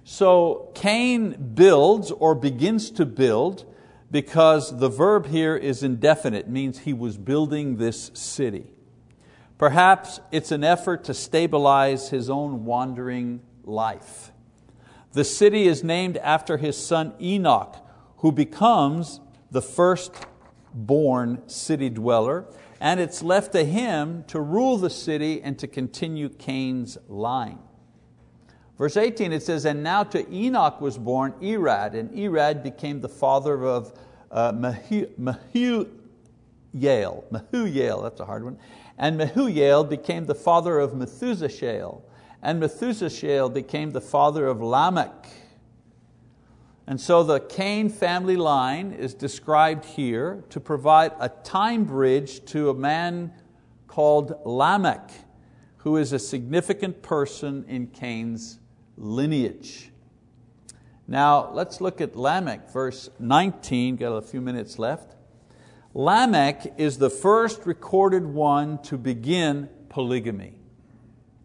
So 0.06 0.72
Cain 0.74 1.52
builds 1.54 2.10
or 2.10 2.34
begins 2.34 2.90
to 2.92 3.06
build 3.06 3.71
because 4.12 4.78
the 4.78 4.90
verb 4.90 5.28
here 5.28 5.56
is 5.56 5.84
indefinite, 5.84 6.50
means 6.50 6.80
he 6.80 6.94
was 6.94 7.18
building 7.18 7.78
this 7.78 8.12
city. 8.14 8.68
Perhaps 9.58 10.20
it's 10.32 10.52
an 10.52 10.64
effort 10.64 11.06
to 11.06 11.14
stabilize 11.14 12.10
his 12.10 12.30
own 12.30 12.66
wandering 12.66 13.42
life. 13.64 14.32
The 15.14 15.24
city 15.24 15.68
is 15.68 15.84
named 15.84 16.18
after 16.18 16.58
his 16.58 16.76
son 16.76 17.14
Enoch, 17.22 17.78
who 18.18 18.32
becomes 18.32 19.22
the 19.50 19.62
first 19.62 20.14
born 20.74 21.48
city 21.48 21.90
dweller, 21.90 22.46
and 22.80 23.00
it's 23.00 23.22
left 23.22 23.52
to 23.54 23.64
him 23.64 24.24
to 24.28 24.40
rule 24.40 24.78
the 24.78 24.90
city 24.90 25.42
and 25.42 25.58
to 25.60 25.68
continue 25.68 26.30
Cain's 26.30 26.98
line. 27.08 27.60
Verse 28.82 28.98
18 28.98 29.32
it 29.32 29.44
says, 29.44 29.66
And 29.66 29.84
now 29.84 30.02
to 30.06 30.28
Enoch 30.34 30.82
was 30.82 30.98
born 30.98 31.34
Irad, 31.34 31.94
and 31.94 32.10
Irad 32.16 32.64
became 32.64 33.00
the 33.00 33.08
father 33.08 33.64
of 33.64 33.94
uh, 34.32 34.54
Mehujael. 34.54 35.86
Mehujael, 36.74 38.02
that's 38.02 38.20
a 38.20 38.26
hard 38.26 38.44
one. 38.44 38.58
And 38.98 39.20
Mehujael 39.20 39.88
became 39.88 40.26
the 40.26 40.34
father 40.34 40.80
of 40.80 40.94
Methushael, 40.94 42.02
and 42.42 42.60
Methushael 42.60 43.54
became 43.54 43.92
the 43.92 44.02
father 44.02 44.48
of 44.48 44.64
Lamech. 44.64 45.28
And 46.88 47.00
so 47.00 47.22
the 47.22 47.40
Cain 47.40 47.88
family 47.88 48.36
line 48.36 48.94
is 48.94 49.14
described 49.14 49.86
here 49.86 50.44
to 50.50 50.60
provide 50.60 51.12
a 51.20 51.30
time 51.30 51.84
bridge 51.84 52.44
to 52.46 52.72
a 52.72 52.74
man 52.74 53.32
called 53.86 54.34
Lamech, 54.44 55.12
who 55.78 55.98
is 55.98 56.14
a 56.14 56.18
significant 56.18 57.04
person 57.04 57.64
in 57.68 57.86
Cain's 57.86 58.58
lineage. 59.02 59.92
Now 61.08 61.52
let's 61.52 61.82
look 61.82 62.00
at 62.00 62.16
Lamech, 62.16 62.72
verse 62.72 63.10
19, 63.20 63.98
got 63.98 64.14
a 64.14 64.22
few 64.22 64.40
minutes 64.40 64.80
left. 64.80 65.16
Lamech 65.94 66.74
is 66.78 67.00
the 67.00 67.10
first 67.10 67.66
recorded 67.66 68.26
one 68.26 68.82
to 68.84 68.98
begin 68.98 69.68
polygamy. 69.90 70.54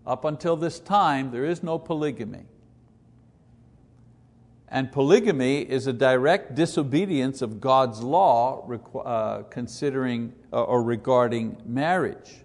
Up 0.07 0.25
until 0.25 0.55
this 0.55 0.79
time, 0.79 1.33
there 1.33 1.45
is 1.45 1.65
no 1.65 1.79
polygamy. 1.79 2.45
And 4.69 4.93
polygamy 4.93 5.63
is 5.63 5.87
a 5.87 5.93
direct 5.93 6.55
disobedience 6.55 7.43
of 7.43 7.61
God's 7.61 8.03
law 8.03 8.69
uh, 9.05 9.43
considering 9.45 10.33
uh, 10.53 10.63
or 10.63 10.83
regarding 10.83 11.61
marriage. 11.65 12.45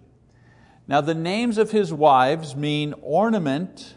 Now, 0.88 1.00
the 1.00 1.14
names 1.14 1.58
of 1.58 1.70
his 1.70 1.92
wives 1.92 2.56
mean 2.56 2.94
ornament 3.00 3.94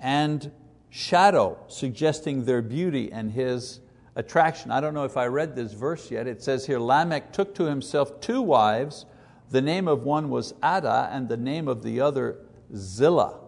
and 0.00 0.50
shadow, 0.90 1.58
suggesting 1.68 2.44
their 2.44 2.62
beauty 2.62 3.12
and 3.12 3.32
his 3.32 3.80
attraction. 4.16 4.70
I 4.70 4.80
don't 4.80 4.94
know 4.94 5.04
if 5.04 5.16
I 5.16 5.26
read 5.26 5.54
this 5.54 5.72
verse 5.72 6.10
yet. 6.10 6.26
It 6.26 6.42
says 6.42 6.66
here 6.66 6.78
Lamech 6.78 7.32
took 7.32 7.54
to 7.56 7.64
himself 7.64 8.20
two 8.20 8.42
wives. 8.42 9.06
The 9.50 9.62
name 9.62 9.88
of 9.88 10.02
one 10.02 10.28
was 10.28 10.54
Adah, 10.62 11.08
and 11.12 11.28
the 11.28 11.36
name 11.36 11.68
of 11.68 11.82
the 11.82 12.00
other 12.00 12.38
Zillah. 12.74 13.38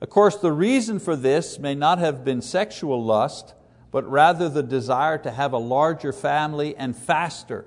Of 0.00 0.10
course, 0.10 0.36
the 0.36 0.52
reason 0.52 0.98
for 0.98 1.14
this 1.14 1.58
may 1.58 1.74
not 1.74 1.98
have 1.98 2.24
been 2.24 2.42
sexual 2.42 3.02
lust, 3.02 3.54
but 3.92 4.08
rather 4.10 4.48
the 4.48 4.62
desire 4.62 5.18
to 5.18 5.30
have 5.30 5.52
a 5.52 5.58
larger 5.58 6.12
family 6.12 6.74
and 6.76 6.96
faster, 6.96 7.64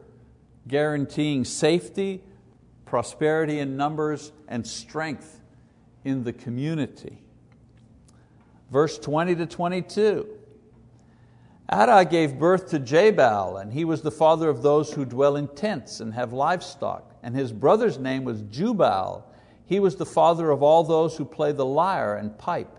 guaranteeing 0.68 1.46
safety, 1.46 2.22
prosperity 2.84 3.60
in 3.60 3.78
numbers, 3.78 4.34
and 4.48 4.68
strength 4.68 5.42
in 6.04 6.24
the 6.24 6.34
community. 6.34 7.25
Verse 8.72 8.98
20 8.98 9.36
to 9.36 9.46
22. 9.46 10.28
Adah 11.68 12.06
gave 12.06 12.38
birth 12.38 12.70
to 12.70 12.80
Jabal, 12.80 13.58
and 13.58 13.74
he 13.74 13.86
was 13.86 14.02
the 14.02 14.12
father 14.12 14.50
of 14.50 14.62
those 14.62 14.94
who 14.94 15.04
dwell 15.04 15.36
in 15.36 15.48
tents 15.48 16.00
and 16.00 16.14
have 16.14 16.32
livestock. 16.32 17.16
And 17.24 17.36
his 17.36 17.52
brother's 17.52 17.98
name 17.98 18.24
was 18.24 18.44
Jubal. 18.44 19.26
He 19.66 19.80
was 19.80 19.96
the 19.96 20.06
father 20.06 20.52
of 20.52 20.62
all 20.62 20.84
those 20.84 21.18
who 21.18 21.26
play 21.26 21.52
the 21.52 21.66
lyre 21.66 22.16
and 22.16 22.38
pipe. 22.38 22.78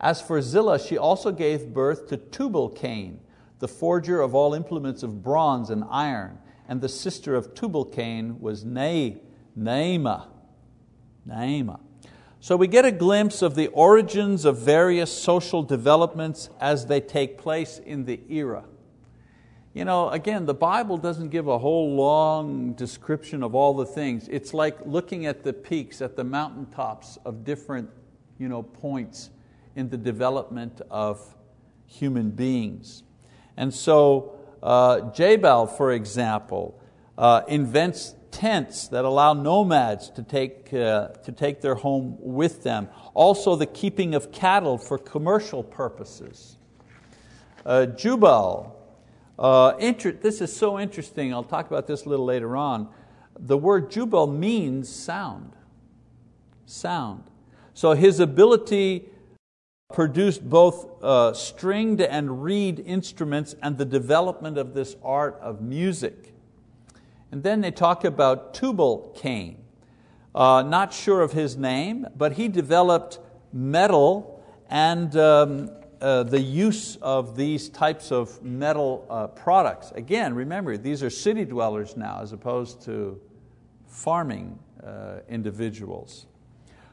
As 0.00 0.20
for 0.20 0.42
Zillah, 0.42 0.80
she 0.80 0.98
also 0.98 1.30
gave 1.30 1.72
birth 1.72 2.08
to 2.08 2.16
Tubal 2.16 2.70
Cain, 2.70 3.20
the 3.60 3.68
forger 3.68 4.20
of 4.20 4.34
all 4.34 4.52
implements 4.52 5.04
of 5.04 5.22
bronze 5.22 5.70
and 5.70 5.84
iron, 5.88 6.38
and 6.68 6.80
the 6.80 6.88
sister 6.88 7.36
of 7.36 7.54
Tubal 7.54 7.84
Cain 7.84 8.40
was 8.40 8.64
Naamah. 8.64 9.20
Naamah. 9.56 10.26
So 12.44 12.58
we 12.58 12.66
get 12.66 12.84
a 12.84 12.92
glimpse 12.92 13.40
of 13.40 13.54
the 13.54 13.68
origins 13.68 14.44
of 14.44 14.58
various 14.58 15.10
social 15.10 15.62
developments 15.62 16.50
as 16.60 16.84
they 16.84 17.00
take 17.00 17.38
place 17.38 17.78
in 17.78 18.04
the 18.04 18.20
era. 18.28 18.64
You 19.72 19.86
know, 19.86 20.10
again, 20.10 20.44
the 20.44 20.52
Bible 20.52 20.98
doesn't 20.98 21.30
give 21.30 21.48
a 21.48 21.58
whole 21.58 21.96
long 21.96 22.74
description 22.74 23.42
of 23.42 23.54
all 23.54 23.72
the 23.72 23.86
things. 23.86 24.28
It's 24.28 24.52
like 24.52 24.76
looking 24.84 25.24
at 25.24 25.42
the 25.42 25.54
peaks, 25.54 26.02
at 26.02 26.16
the 26.16 26.24
mountaintops 26.24 27.16
of 27.24 27.44
different 27.44 27.88
you 28.38 28.50
know, 28.50 28.62
points 28.62 29.30
in 29.74 29.88
the 29.88 29.96
development 29.96 30.82
of 30.90 31.34
human 31.86 32.28
beings. 32.28 33.04
And 33.56 33.72
so 33.72 34.38
uh, 34.62 35.12
Jabal, 35.12 35.66
for 35.66 35.92
example, 35.92 36.78
uh, 37.16 37.40
invents 37.48 38.14
tents 38.34 38.88
that 38.88 39.04
allow 39.04 39.32
nomads 39.32 40.10
to 40.10 40.22
take, 40.22 40.74
uh, 40.74 41.08
to 41.08 41.30
take 41.30 41.60
their 41.60 41.76
home 41.76 42.16
with 42.18 42.64
them. 42.64 42.88
Also 43.14 43.54
the 43.54 43.66
keeping 43.66 44.14
of 44.14 44.32
cattle 44.32 44.76
for 44.76 44.98
commercial 44.98 45.62
purposes. 45.62 46.58
Uh, 47.64 47.86
Jubal, 47.86 48.72
uh, 49.38 49.76
this 49.78 50.40
is 50.40 50.54
so 50.54 50.80
interesting, 50.80 51.32
I'll 51.32 51.44
talk 51.44 51.68
about 51.68 51.86
this 51.86 52.04
a 52.04 52.08
little 52.08 52.26
later 52.26 52.56
on. 52.56 52.88
The 53.38 53.56
word 53.56 53.90
Jubal 53.90 54.26
means 54.26 54.88
sound. 54.88 55.52
Sound. 56.66 57.22
So 57.72 57.92
his 57.92 58.18
ability 58.18 59.08
produced 59.92 60.48
both 60.48 61.02
uh, 61.02 61.32
stringed 61.34 62.00
and 62.00 62.42
reed 62.42 62.80
instruments 62.84 63.54
and 63.62 63.78
the 63.78 63.84
development 63.84 64.58
of 64.58 64.74
this 64.74 64.96
art 65.04 65.38
of 65.40 65.60
music. 65.60 66.33
And 67.34 67.42
then 67.42 67.62
they 67.62 67.72
talk 67.72 68.04
about 68.04 68.54
Tubal 68.54 69.12
Cain. 69.16 69.58
Uh, 70.36 70.62
not 70.62 70.94
sure 70.94 71.20
of 71.20 71.32
his 71.32 71.56
name, 71.56 72.06
but 72.16 72.34
he 72.34 72.46
developed 72.46 73.18
metal 73.52 74.40
and 74.70 75.16
um, 75.16 75.68
uh, 76.00 76.22
the 76.22 76.40
use 76.40 76.94
of 77.02 77.34
these 77.34 77.68
types 77.68 78.12
of 78.12 78.40
metal 78.40 79.04
uh, 79.10 79.26
products. 79.26 79.90
Again, 79.96 80.32
remember, 80.32 80.76
these 80.76 81.02
are 81.02 81.10
city 81.10 81.44
dwellers 81.44 81.96
now 81.96 82.20
as 82.22 82.32
opposed 82.32 82.82
to 82.82 83.20
farming 83.88 84.56
uh, 84.86 85.16
individuals. 85.28 86.26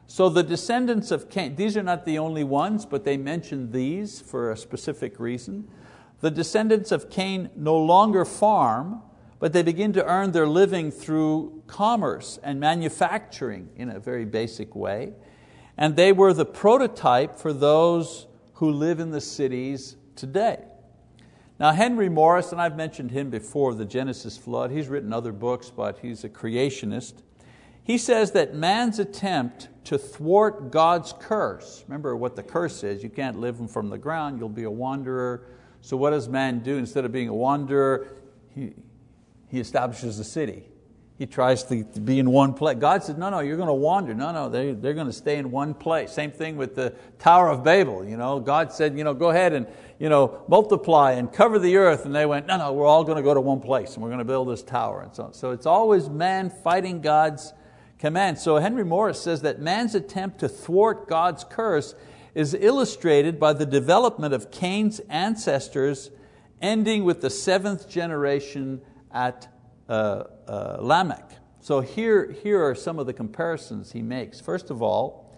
So 0.08 0.28
the 0.28 0.42
descendants 0.42 1.12
of 1.12 1.30
Cain, 1.30 1.54
these 1.54 1.76
are 1.76 1.84
not 1.84 2.04
the 2.04 2.18
only 2.18 2.42
ones, 2.42 2.84
but 2.84 3.04
they 3.04 3.16
mention 3.16 3.70
these 3.70 4.20
for 4.20 4.50
a 4.50 4.56
specific 4.56 5.20
reason. 5.20 5.68
The 6.18 6.32
descendants 6.32 6.90
of 6.90 7.10
Cain 7.10 7.50
no 7.54 7.76
longer 7.76 8.24
farm, 8.24 9.02
but 9.42 9.52
they 9.52 9.64
begin 9.64 9.92
to 9.92 10.06
earn 10.06 10.30
their 10.30 10.46
living 10.46 10.92
through 10.92 11.64
commerce 11.66 12.38
and 12.44 12.60
manufacturing 12.60 13.68
in 13.74 13.90
a 13.90 13.98
very 13.98 14.24
basic 14.24 14.76
way. 14.76 15.12
And 15.76 15.96
they 15.96 16.12
were 16.12 16.32
the 16.32 16.44
prototype 16.44 17.36
for 17.36 17.52
those 17.52 18.28
who 18.54 18.70
live 18.70 19.00
in 19.00 19.10
the 19.10 19.20
cities 19.20 19.96
today. 20.14 20.60
Now, 21.58 21.72
Henry 21.72 22.08
Morris, 22.08 22.52
and 22.52 22.60
I've 22.60 22.76
mentioned 22.76 23.10
him 23.10 23.30
before, 23.30 23.74
the 23.74 23.84
Genesis 23.84 24.38
flood, 24.38 24.70
he's 24.70 24.86
written 24.86 25.12
other 25.12 25.32
books, 25.32 25.70
but 25.70 25.98
he's 25.98 26.22
a 26.22 26.28
creationist. 26.28 27.14
He 27.82 27.98
says 27.98 28.30
that 28.30 28.54
man's 28.54 29.00
attempt 29.00 29.70
to 29.86 29.98
thwart 29.98 30.70
God's 30.70 31.14
curse, 31.18 31.82
remember 31.88 32.14
what 32.14 32.36
the 32.36 32.44
curse 32.44 32.84
is, 32.84 33.02
you 33.02 33.10
can't 33.10 33.40
live 33.40 33.72
from 33.72 33.88
the 33.88 33.98
ground, 33.98 34.38
you'll 34.38 34.48
be 34.48 34.62
a 34.62 34.70
wanderer. 34.70 35.48
So 35.80 35.96
what 35.96 36.10
does 36.10 36.28
man 36.28 36.60
do? 36.60 36.76
Instead 36.76 37.04
of 37.04 37.10
being 37.10 37.26
a 37.26 37.34
wanderer, 37.34 38.06
he, 38.54 38.74
he 39.52 39.60
establishes 39.60 40.18
a 40.18 40.24
city. 40.24 40.64
He 41.18 41.26
tries 41.26 41.62
to, 41.64 41.84
to 41.84 42.00
be 42.00 42.18
in 42.18 42.30
one 42.30 42.54
place. 42.54 42.78
God 42.80 43.04
said, 43.04 43.16
no, 43.16 43.30
no, 43.30 43.38
you're 43.38 43.58
going 43.58 43.68
to 43.68 43.74
wander. 43.74 44.12
No, 44.12 44.32
no, 44.32 44.48
they, 44.48 44.72
they're 44.72 44.94
going 44.94 45.06
to 45.06 45.12
stay 45.12 45.36
in 45.36 45.52
one 45.52 45.74
place. 45.74 46.10
Same 46.10 46.32
thing 46.32 46.56
with 46.56 46.74
the 46.74 46.94
Tower 47.20 47.48
of 47.48 47.62
Babel. 47.62 48.04
You 48.04 48.16
know, 48.16 48.40
God 48.40 48.72
said, 48.72 48.98
you 48.98 49.04
know, 49.04 49.14
go 49.14 49.30
ahead 49.30 49.52
and 49.52 49.68
you 50.02 50.08
know, 50.08 50.42
multiply 50.48 51.12
and 51.12 51.32
cover 51.32 51.60
the 51.60 51.76
earth. 51.76 52.06
And 52.06 52.12
they 52.12 52.26
went, 52.26 52.48
no, 52.48 52.56
no, 52.56 52.72
we're 52.72 52.86
all 52.86 53.04
going 53.04 53.18
to 53.18 53.22
go 53.22 53.34
to 53.34 53.40
one 53.40 53.60
place 53.60 53.94
and 53.94 54.02
we're 54.02 54.08
going 54.08 54.18
to 54.18 54.24
build 54.24 54.48
this 54.48 54.64
tower. 54.64 55.02
And 55.02 55.14
so, 55.14 55.30
so 55.32 55.52
it's 55.52 55.64
always 55.64 56.08
man 56.08 56.50
fighting 56.50 57.02
God's 57.02 57.52
command. 58.00 58.38
So 58.38 58.56
Henry 58.56 58.84
Morris 58.84 59.20
says 59.20 59.42
that 59.42 59.60
man's 59.60 59.94
attempt 59.94 60.40
to 60.40 60.48
thwart 60.48 61.08
God's 61.08 61.44
curse 61.44 61.94
is 62.34 62.52
illustrated 62.52 63.38
by 63.38 63.52
the 63.52 63.64
development 63.64 64.34
of 64.34 64.50
Cain's 64.50 64.98
ancestors 65.08 66.10
ending 66.60 67.04
with 67.04 67.20
the 67.20 67.30
seventh 67.30 67.88
generation 67.88 68.80
at 69.12 69.48
uh, 69.88 70.24
uh, 70.48 70.76
Lamech. 70.80 71.30
So 71.60 71.80
here, 71.80 72.32
here 72.42 72.64
are 72.64 72.74
some 72.74 72.98
of 72.98 73.06
the 73.06 73.12
comparisons 73.12 73.92
he 73.92 74.02
makes. 74.02 74.40
First 74.40 74.70
of 74.70 74.82
all, 74.82 75.32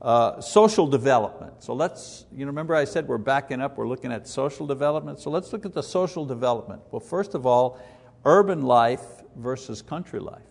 uh, 0.00 0.40
social 0.40 0.86
development. 0.86 1.62
So 1.62 1.74
let's, 1.74 2.24
you 2.32 2.46
remember 2.46 2.74
I 2.74 2.84
said 2.84 3.08
we're 3.08 3.18
backing 3.18 3.60
up, 3.60 3.76
we're 3.76 3.88
looking 3.88 4.12
at 4.12 4.28
social 4.28 4.66
development. 4.66 5.18
So 5.18 5.30
let's 5.30 5.52
look 5.52 5.66
at 5.66 5.74
the 5.74 5.82
social 5.82 6.24
development. 6.24 6.82
Well, 6.90 7.00
first 7.00 7.34
of 7.34 7.46
all, 7.46 7.80
urban 8.24 8.62
life 8.62 9.02
versus 9.36 9.82
country 9.82 10.20
life. 10.20 10.42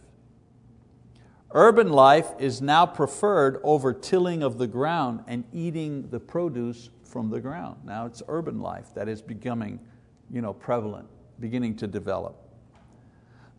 Urban 1.51 1.89
life 1.89 2.27
is 2.39 2.61
now 2.61 2.85
preferred 2.85 3.61
over 3.63 3.93
tilling 3.93 4.43
of 4.43 4.57
the 4.57 4.67
ground 4.67 5.23
and 5.27 5.45
eating 5.53 6.09
the 6.09 6.19
produce 6.19 6.89
from 7.05 7.29
the 7.29 7.39
ground. 7.39 7.77
Now 7.85 8.05
it's 8.05 8.21
urban 8.27 8.59
life 8.59 8.93
that 8.95 9.07
is 9.07 9.21
becoming 9.21 9.79
you 10.29 10.41
know, 10.41 10.53
prevalent, 10.53 11.07
beginning 11.39 11.77
to 11.77 11.87
develop. 11.87 12.46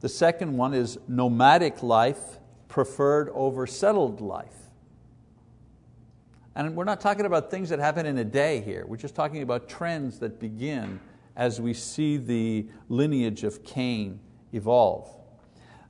The 0.00 0.08
second 0.08 0.56
one 0.56 0.74
is 0.74 0.98
nomadic 1.08 1.82
life 1.82 2.38
preferred 2.68 3.30
over 3.30 3.66
settled 3.66 4.20
life. 4.20 4.54
And 6.54 6.74
we're 6.74 6.84
not 6.84 7.00
talking 7.00 7.24
about 7.24 7.50
things 7.50 7.68
that 7.68 7.78
happen 7.78 8.06
in 8.06 8.18
a 8.18 8.24
day 8.24 8.60
here. 8.60 8.84
We're 8.86 8.96
just 8.96 9.14
talking 9.14 9.42
about 9.42 9.68
trends 9.68 10.18
that 10.18 10.40
begin 10.40 11.00
as 11.36 11.60
we 11.60 11.72
see 11.72 12.16
the 12.16 12.66
lineage 12.88 13.44
of 13.44 13.62
Cain 13.64 14.18
evolve. 14.52 15.08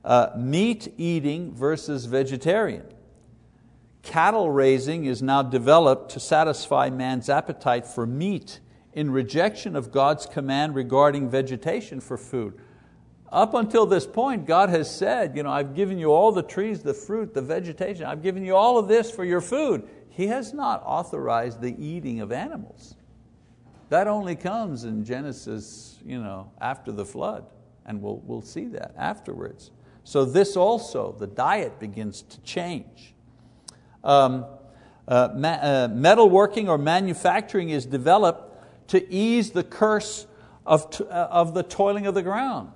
Uh, 0.05 0.29
meat 0.37 0.93
eating 0.97 1.53
versus 1.53 2.05
vegetarian. 2.05 2.85
Cattle 4.01 4.49
raising 4.49 5.05
is 5.05 5.21
now 5.21 5.41
developed 5.41 6.11
to 6.11 6.19
satisfy 6.19 6.89
man's 6.89 7.29
appetite 7.29 7.85
for 7.85 8.05
meat 8.05 8.59
in 8.93 9.11
rejection 9.11 9.75
of 9.75 9.91
God's 9.91 10.25
command 10.25 10.75
regarding 10.75 11.29
vegetation 11.29 11.99
for 11.99 12.17
food. 12.17 12.59
Up 13.31 13.53
until 13.53 13.85
this 13.85 14.07
point, 14.07 14.47
God 14.47 14.69
has 14.69 14.93
said, 14.93 15.35
you 15.35 15.43
know, 15.43 15.51
I've 15.51 15.75
given 15.75 15.99
you 15.99 16.11
all 16.11 16.31
the 16.31 16.41
trees, 16.41 16.81
the 16.81 16.93
fruit, 16.93 17.33
the 17.33 17.41
vegetation, 17.41 18.05
I've 18.05 18.23
given 18.23 18.43
you 18.43 18.55
all 18.55 18.77
of 18.77 18.87
this 18.87 19.11
for 19.11 19.23
your 19.23 19.41
food. 19.41 19.87
He 20.09 20.27
has 20.27 20.53
not 20.53 20.81
authorized 20.83 21.61
the 21.61 21.75
eating 21.83 22.21
of 22.21 22.31
animals. 22.31 22.95
That 23.89 24.07
only 24.07 24.35
comes 24.35 24.83
in 24.83 25.05
Genesis 25.05 25.99
you 26.05 26.19
know, 26.19 26.51
after 26.59 26.91
the 26.91 27.05
flood, 27.05 27.45
and 27.85 28.01
we'll, 28.01 28.17
we'll 28.25 28.41
see 28.41 28.65
that 28.69 28.93
afterwards. 28.97 29.71
So 30.03 30.25
this 30.25 30.57
also, 30.57 31.11
the 31.11 31.27
diet 31.27 31.79
begins 31.79 32.23
to 32.23 32.41
change. 32.41 33.13
Um, 34.03 34.45
uh, 35.07 35.29
ma- 35.35 35.49
uh, 35.49 35.87
metalworking 35.89 36.67
or 36.67 36.77
manufacturing 36.77 37.69
is 37.69 37.85
developed 37.85 38.89
to 38.89 39.11
ease 39.13 39.51
the 39.51 39.63
curse 39.63 40.25
of, 40.65 40.89
t- 40.89 41.03
uh, 41.03 41.27
of 41.27 41.53
the 41.53 41.63
toiling 41.63 42.07
of 42.07 42.15
the 42.15 42.23
ground. 42.23 42.71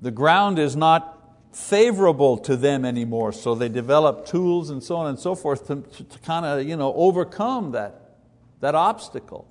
The 0.00 0.10
ground 0.10 0.58
is 0.58 0.76
not 0.76 1.14
favorable 1.52 2.38
to 2.38 2.56
them 2.56 2.84
anymore, 2.84 3.32
so 3.32 3.54
they 3.54 3.68
develop 3.68 4.26
tools 4.26 4.70
and 4.70 4.82
so 4.82 4.96
on 4.96 5.08
and 5.08 5.18
so 5.18 5.34
forth 5.34 5.66
to, 5.66 5.76
to, 5.76 6.04
to 6.04 6.18
kind 6.20 6.46
of 6.46 6.66
you 6.66 6.76
know, 6.76 6.92
overcome 6.94 7.72
that, 7.72 8.16
that 8.60 8.74
obstacle. 8.74 9.48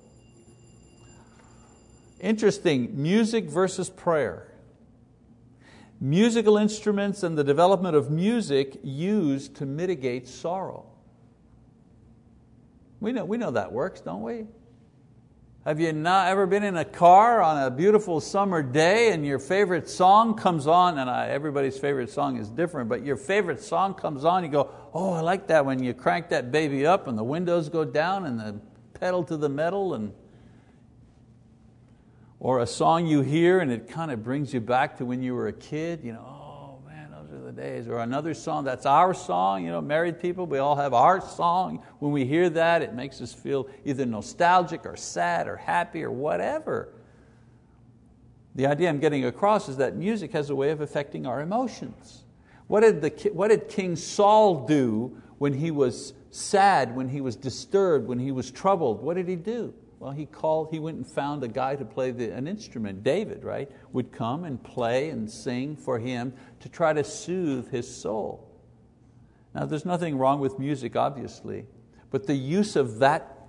Interesting, 2.20 3.00
music 3.00 3.44
versus 3.44 3.90
prayer. 3.90 4.52
Musical 6.00 6.56
instruments 6.56 7.22
and 7.22 7.36
the 7.36 7.44
development 7.44 7.96
of 7.96 8.10
music 8.10 8.78
used 8.82 9.56
to 9.56 9.66
mitigate 9.66 10.28
sorrow. 10.28 10.86
We 13.00 13.12
know, 13.12 13.24
we 13.24 13.36
know 13.36 13.50
that 13.52 13.72
works, 13.72 14.00
don't 14.00 14.22
we? 14.22 14.46
Have 15.64 15.80
you 15.80 15.92
not 15.92 16.28
ever 16.28 16.46
been 16.46 16.62
in 16.62 16.76
a 16.76 16.84
car 16.84 17.42
on 17.42 17.62
a 17.62 17.70
beautiful 17.70 18.20
summer 18.20 18.62
day 18.62 19.12
and 19.12 19.26
your 19.26 19.38
favorite 19.38 19.88
song 19.88 20.34
comes 20.34 20.66
on, 20.66 20.98
and 20.98 21.10
I, 21.10 21.28
everybody's 21.28 21.76
favorite 21.76 22.10
song 22.10 22.38
is 22.38 22.48
different, 22.48 22.88
but 22.88 23.04
your 23.04 23.16
favorite 23.16 23.60
song 23.60 23.94
comes 23.94 24.24
on, 24.24 24.44
you 24.44 24.50
go, 24.50 24.70
oh, 24.94 25.12
I 25.12 25.20
like 25.20 25.48
that 25.48 25.66
when 25.66 25.82
you 25.82 25.94
crank 25.94 26.28
that 26.30 26.52
baby 26.52 26.86
up 26.86 27.08
and 27.08 27.18
the 27.18 27.24
windows 27.24 27.68
go 27.68 27.84
down 27.84 28.24
and 28.24 28.38
the 28.38 28.60
pedal 28.98 29.24
to 29.24 29.36
the 29.36 29.48
metal 29.48 29.94
and 29.94 30.12
or 32.40 32.60
a 32.60 32.66
song 32.66 33.06
you 33.06 33.20
hear 33.20 33.58
and 33.58 33.70
it 33.70 33.88
kind 33.88 34.12
of 34.12 34.22
brings 34.22 34.54
you 34.54 34.60
back 34.60 34.96
to 34.98 35.04
when 35.04 35.22
you 35.22 35.34
were 35.34 35.48
a 35.48 35.52
kid, 35.52 36.04
you 36.04 36.12
know, 36.12 36.27
those 37.30 37.40
are 37.40 37.44
the 37.44 37.52
days. 37.52 37.88
Or 37.88 37.98
another 37.98 38.32
song, 38.34 38.64
that's 38.64 38.86
our 38.86 39.12
song, 39.12 39.64
you 39.64 39.70
know, 39.70 39.80
married 39.80 40.20
people, 40.20 40.46
we 40.46 40.58
all 40.58 40.76
have 40.76 40.94
our 40.94 41.20
song. 41.20 41.82
When 41.98 42.12
we 42.12 42.24
hear 42.24 42.48
that, 42.50 42.82
it 42.82 42.94
makes 42.94 43.20
us 43.20 43.32
feel 43.32 43.68
either 43.84 44.06
nostalgic 44.06 44.86
or 44.86 44.96
sad 44.96 45.46
or 45.46 45.56
happy 45.56 46.02
or 46.02 46.10
whatever. 46.10 46.88
The 48.54 48.66
idea 48.66 48.88
I'm 48.88 48.98
getting 48.98 49.26
across 49.26 49.68
is 49.68 49.76
that 49.76 49.94
music 49.94 50.32
has 50.32 50.50
a 50.50 50.54
way 50.54 50.70
of 50.70 50.80
affecting 50.80 51.26
our 51.26 51.40
emotions. 51.40 52.24
What 52.66 52.80
did, 52.80 53.02
the, 53.02 53.30
what 53.32 53.48
did 53.48 53.68
King 53.68 53.94
Saul 53.94 54.66
do 54.66 55.20
when 55.38 55.52
he 55.52 55.70
was 55.70 56.14
sad, 56.30 56.96
when 56.96 57.08
he 57.08 57.20
was 57.20 57.36
disturbed, 57.36 58.08
when 58.08 58.18
he 58.18 58.32
was 58.32 58.50
troubled? 58.50 59.02
What 59.02 59.16
did 59.16 59.28
he 59.28 59.36
do? 59.36 59.74
Well, 59.98 60.12
he 60.12 60.26
called, 60.26 60.68
he 60.70 60.78
went 60.78 60.96
and 60.96 61.06
found 61.06 61.42
a 61.42 61.48
guy 61.48 61.74
to 61.74 61.84
play 61.84 62.12
the, 62.12 62.30
an 62.30 62.46
instrument. 62.46 63.02
David, 63.02 63.42
right, 63.42 63.70
would 63.92 64.12
come 64.12 64.44
and 64.44 64.62
play 64.62 65.10
and 65.10 65.28
sing 65.28 65.76
for 65.76 65.98
him 65.98 66.32
to 66.60 66.68
try 66.68 66.92
to 66.92 67.02
soothe 67.02 67.70
his 67.70 67.92
soul. 67.92 68.48
Now, 69.54 69.66
there's 69.66 69.84
nothing 69.84 70.16
wrong 70.16 70.38
with 70.40 70.58
music, 70.58 70.94
obviously, 70.94 71.66
but 72.10 72.26
the 72.26 72.34
use 72.34 72.76
of 72.76 73.00
that 73.00 73.46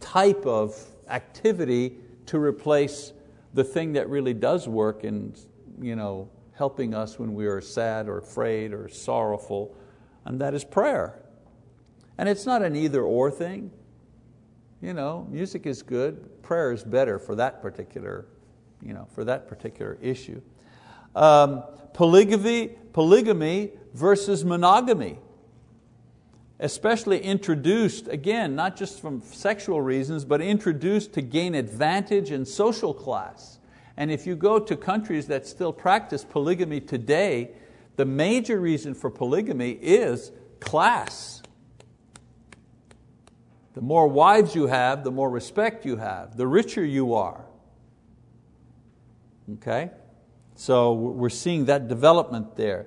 type 0.00 0.44
of 0.44 0.76
activity 1.08 1.98
to 2.26 2.38
replace 2.38 3.12
the 3.54 3.62
thing 3.62 3.92
that 3.92 4.08
really 4.08 4.34
does 4.34 4.66
work 4.66 5.04
in 5.04 5.34
you 5.80 5.96
know, 5.96 6.28
helping 6.54 6.94
us 6.94 7.18
when 7.18 7.34
we 7.34 7.46
are 7.46 7.60
sad 7.60 8.08
or 8.08 8.18
afraid 8.18 8.72
or 8.72 8.88
sorrowful, 8.88 9.76
and 10.24 10.40
that 10.40 10.54
is 10.54 10.64
prayer. 10.64 11.20
And 12.18 12.28
it's 12.28 12.46
not 12.46 12.62
an 12.62 12.76
either 12.76 13.02
or 13.02 13.30
thing 13.30 13.70
you 14.82 14.92
know, 14.92 15.26
music 15.30 15.64
is 15.64 15.80
good, 15.80 16.42
prayer 16.42 16.72
is 16.72 16.82
better 16.82 17.18
for 17.18 17.36
that 17.36 17.62
particular, 17.62 18.26
you 18.82 18.92
know, 18.92 19.06
for 19.14 19.24
that 19.24 19.48
particular 19.48 19.96
issue. 20.02 20.42
Um, 21.14 21.62
polygamy, 21.94 22.70
polygamy 22.92 23.70
versus 23.94 24.44
monogamy, 24.44 25.18
especially 26.58 27.20
introduced, 27.20 28.08
again, 28.08 28.56
not 28.56 28.76
just 28.76 29.00
from 29.00 29.20
sexual 29.20 29.80
reasons, 29.80 30.24
but 30.24 30.40
introduced 30.40 31.12
to 31.12 31.22
gain 31.22 31.54
advantage 31.54 32.32
in 32.32 32.44
social 32.44 32.92
class. 32.92 33.60
And 33.96 34.10
if 34.10 34.26
you 34.26 34.34
go 34.34 34.58
to 34.58 34.76
countries 34.76 35.26
that 35.28 35.46
still 35.46 35.72
practice 35.72 36.24
polygamy 36.24 36.80
today, 36.80 37.52
the 37.96 38.04
major 38.04 38.58
reason 38.58 38.94
for 38.94 39.10
polygamy 39.10 39.72
is 39.72 40.32
class. 40.60 41.41
The 43.74 43.80
more 43.80 44.06
wives 44.06 44.54
you 44.54 44.66
have, 44.66 45.02
the 45.02 45.10
more 45.10 45.30
respect 45.30 45.86
you 45.86 45.96
have, 45.96 46.36
the 46.36 46.46
richer 46.46 46.84
you 46.84 47.14
are. 47.14 47.44
Okay? 49.54 49.90
So 50.54 50.92
we're 50.92 51.30
seeing 51.30 51.64
that 51.66 51.88
development 51.88 52.56
there. 52.56 52.86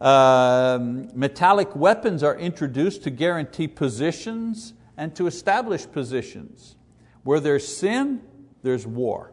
Um, 0.00 1.08
metallic 1.14 1.74
weapons 1.74 2.22
are 2.22 2.36
introduced 2.36 3.04
to 3.04 3.10
guarantee 3.10 3.68
positions 3.68 4.74
and 4.96 5.14
to 5.16 5.26
establish 5.26 5.90
positions. 5.90 6.76
Where 7.22 7.40
there's 7.40 7.66
sin, 7.66 8.22
there's 8.62 8.86
war. 8.86 9.32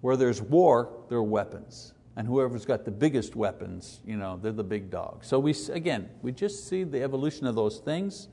Where 0.00 0.16
there's 0.16 0.40
war, 0.40 0.90
there 1.08 1.18
are 1.18 1.22
weapons. 1.22 1.92
And 2.16 2.26
whoever's 2.26 2.64
got 2.64 2.84
the 2.84 2.90
biggest 2.90 3.36
weapons, 3.36 4.00
you 4.04 4.16
know, 4.16 4.38
they're 4.42 4.52
the 4.52 4.64
big 4.64 4.90
dog. 4.90 5.24
So 5.24 5.38
we, 5.38 5.54
again, 5.72 6.08
we 6.22 6.32
just 6.32 6.68
see 6.68 6.84
the 6.84 7.02
evolution 7.02 7.46
of 7.46 7.54
those 7.54 7.78
things 7.78 8.28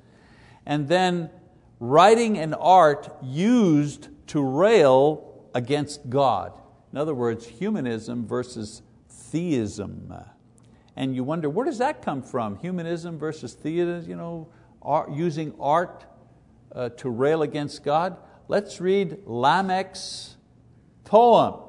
and 0.68 0.90
then 0.90 1.30
writing 1.80 2.38
an 2.38 2.54
art 2.54 3.10
used 3.24 4.10
to 4.28 4.44
rail 4.44 5.48
against 5.56 6.10
God. 6.10 6.52
In 6.92 7.00
other 7.00 7.16
words, 7.16 7.48
humanism 7.48 8.28
versus 8.28 8.82
theism. 9.10 10.14
And 10.98 11.16
you 11.16 11.24
wonder, 11.24 11.50
where 11.50 11.66
does 11.66 11.78
that 11.78 12.02
come 12.02 12.22
from? 12.22 12.58
Humanism 12.58 13.18
versus 13.18 13.54
theism, 13.54 14.10
you 14.10 14.18
know, 14.18 14.50
art, 14.82 15.10
using 15.12 15.54
art 15.58 16.06
uh, 16.74 16.90
to 16.90 17.10
rail 17.10 17.44
against 17.44 17.86
God? 17.86 18.18
Let's 18.50 18.82
read 18.82 19.20
Lamech's 19.26 20.36
poem 21.06 21.62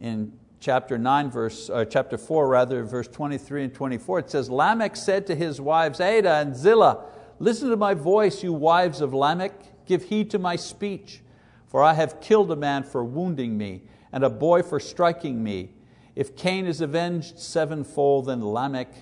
in 0.00 0.34
chapter 0.60 0.98
9, 0.98 1.30
verse, 1.32 1.68
uh, 1.68 1.84
chapter 1.84 2.16
4, 2.16 2.46
rather, 2.46 2.84
verse 2.84 3.08
23 3.08 3.64
and 3.64 3.74
24. 3.74 4.20
It 4.20 4.30
says, 4.30 4.48
Lamech 4.48 4.94
said 4.94 5.26
to 5.26 5.34
his 5.34 5.60
wives, 5.60 6.00
Adah 6.00 6.40
and 6.40 6.54
Zillah, 6.54 7.06
Listen 7.38 7.70
to 7.70 7.76
my 7.76 7.94
voice, 7.94 8.42
you 8.42 8.52
wives 8.52 9.00
of 9.00 9.12
Lamech. 9.12 9.86
Give 9.86 10.04
heed 10.04 10.30
to 10.30 10.38
my 10.38 10.56
speech. 10.56 11.20
For 11.66 11.82
I 11.82 11.94
have 11.94 12.20
killed 12.20 12.50
a 12.52 12.56
man 12.56 12.84
for 12.84 13.04
wounding 13.04 13.58
me, 13.58 13.82
and 14.12 14.22
a 14.22 14.30
boy 14.30 14.62
for 14.62 14.78
striking 14.78 15.42
me. 15.42 15.72
If 16.14 16.36
Cain 16.36 16.66
is 16.66 16.80
avenged 16.80 17.38
sevenfold, 17.38 18.26
then 18.26 18.44
Lamech 18.44 18.94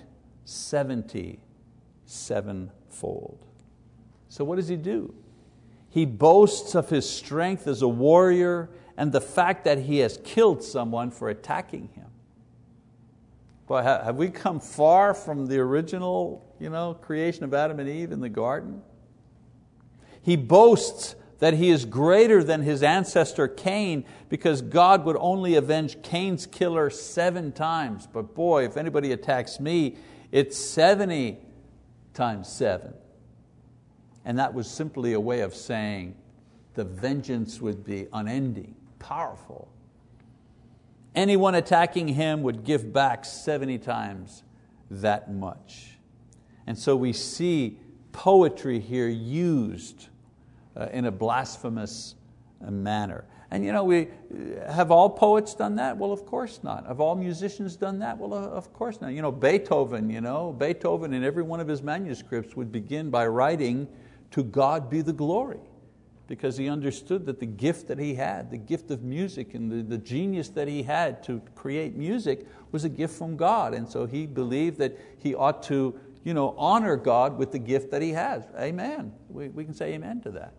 seventy 0.45 1.41
sevenfold. 2.07 3.45
So 4.29 4.45
what 4.45 4.57
does 4.57 4.69
he 4.69 4.77
do? 4.77 5.15
He 5.91 6.07
boasts 6.07 6.75
of 6.75 6.89
his 6.89 7.09
strength 7.09 7.67
as 7.67 7.83
a 7.83 7.89
warrior 7.89 8.71
and 8.97 9.13
the 9.13 9.21
fact 9.21 9.65
that 9.65 9.81
he 9.81 9.99
has 9.99 10.19
killed 10.25 10.63
someone 10.63 11.11
for 11.11 11.29
attacking 11.29 11.89
him. 11.89 12.07
Boy, 13.67 13.83
have 13.83 14.17
we 14.17 14.31
come 14.31 14.59
far 14.59 15.13
from 15.13 15.47
the 15.47 15.59
original 15.59 16.43
you 16.63 16.71
know, 16.71 16.95
creation 16.95 17.43
of 17.43 17.53
Adam 17.53 17.81
and 17.81 17.89
Eve 17.89 18.13
in 18.13 18.21
the 18.21 18.29
garden? 18.29 18.83
He 20.23 20.37
boasts 20.37 21.17
that 21.41 21.55
he 21.55 21.71
is 21.71 21.85
greater 21.85 22.45
than 22.45 22.63
his 22.63 22.85
ancestor 22.85 23.49
Cain 23.49 24.05
because 24.29 24.63
God 24.63 25.05
would 25.05 25.17
only 25.19 25.57
avenge 25.57 26.01
Cain's 26.03 26.47
killer 26.47 26.89
seven 26.89 27.51
times. 27.51 28.07
But 28.07 28.37
boy, 28.37 28.65
if 28.65 28.77
anybody 28.77 29.11
attacks 29.11 29.59
me, 29.59 29.97
it's 30.31 30.57
70 30.57 31.39
times 32.15 32.49
seven. 32.49 32.95
And 34.25 34.39
that 34.39 34.55
was 34.55 34.71
simply 34.71 35.15
a 35.15 35.21
way 35.21 35.41
of 35.41 35.57
saying 35.57 36.15
the 36.75 36.85
vengeance 36.85 37.61
would 37.61 37.83
be 37.85 38.07
unending, 38.13 38.77
powerful. 39.01 39.69
Anyone 41.13 41.57
attacking 41.57 42.07
him 42.07 42.43
would 42.43 42.63
give 42.63 42.93
back 42.93 43.25
70 43.25 43.79
times 43.79 44.45
that 44.93 45.33
much. 45.33 45.99
And 46.67 46.79
so 46.79 46.97
we 46.97 47.13
see 47.13 47.79
poetry 48.13 48.79
here 48.81 49.09
used 49.09 50.09
uh, 50.77 50.89
in 50.93 51.07
a 51.07 51.11
blasphemous 51.11 52.15
uh, 52.65 52.71
manner. 52.71 53.25
And 53.51 53.65
you 53.65 53.73
know, 53.73 53.85
we, 53.85 54.09
uh, 54.09 54.73
have 54.73 54.91
all 54.91 55.11
poets 55.11 55.55
done 55.55 55.77
that? 55.77 55.97
Well, 55.97 56.13
of 56.13 56.25
course 56.25 56.61
not. 56.63 56.87
Have 56.87 57.01
all 57.01 57.15
musicians 57.15 57.77
done 57.77 57.99
that? 57.99 58.17
Well, 58.17 58.33
of 58.33 58.73
course 58.73 59.01
not. 59.01 59.13
You 59.13 59.23
know, 59.23 59.33
Beethoven, 59.33 60.09
you 60.09 60.21
know, 60.21 60.53
Beethoven 60.53 61.13
in 61.13 61.25
every 61.25 61.43
one 61.43 61.61
of 61.61 61.69
his 61.69 61.83
manuscripts 61.83 62.57
would 62.57 62.73
begin 62.73 63.11
by 63.11 63.27
writing, 63.27 63.89
to 64.31 64.43
God 64.43 64.89
be 64.89 65.03
the 65.03 65.13
glory 65.13 65.61
because 66.27 66.57
he 66.57 66.69
understood 66.69 67.27
that 67.27 67.41
the 67.41 67.47
gift 67.47 67.89
that 67.89 67.99
he 67.99 68.15
had, 68.15 68.51
the 68.51 68.57
gift 68.57 68.91
of 68.91 69.03
music 69.03 69.53
and 69.53 69.71
the, 69.71 69.83
the 69.83 69.99
genius 69.99 70.49
that 70.49 70.67
he 70.67 70.83
had 70.83 71.23
to 71.25 71.43
create 71.55 71.95
music 71.95 72.47
was 72.71 72.85
a 72.85 72.89
gift 72.89 73.15
from 73.15 73.37
God. 73.37 73.75
And 73.75 73.87
so 73.87 74.07
he 74.07 74.27
believed 74.27 74.79
that 74.79 74.99
he 75.19 75.35
ought 75.35 75.63
to 75.65 75.99
you 76.25 76.35
know, 76.35 76.55
honor 76.57 76.97
God 76.97 77.37
with 77.37 77.53
the 77.53 77.59
gift 77.59 77.91
that 77.91 78.03
He 78.03 78.11
has. 78.11 78.45
Amen. 78.59 79.13
We, 79.29 79.49
we 79.49 79.65
can 79.65 79.75
say 79.75 79.95
amen 79.95 80.21
to 80.23 80.31
that. 80.33 80.55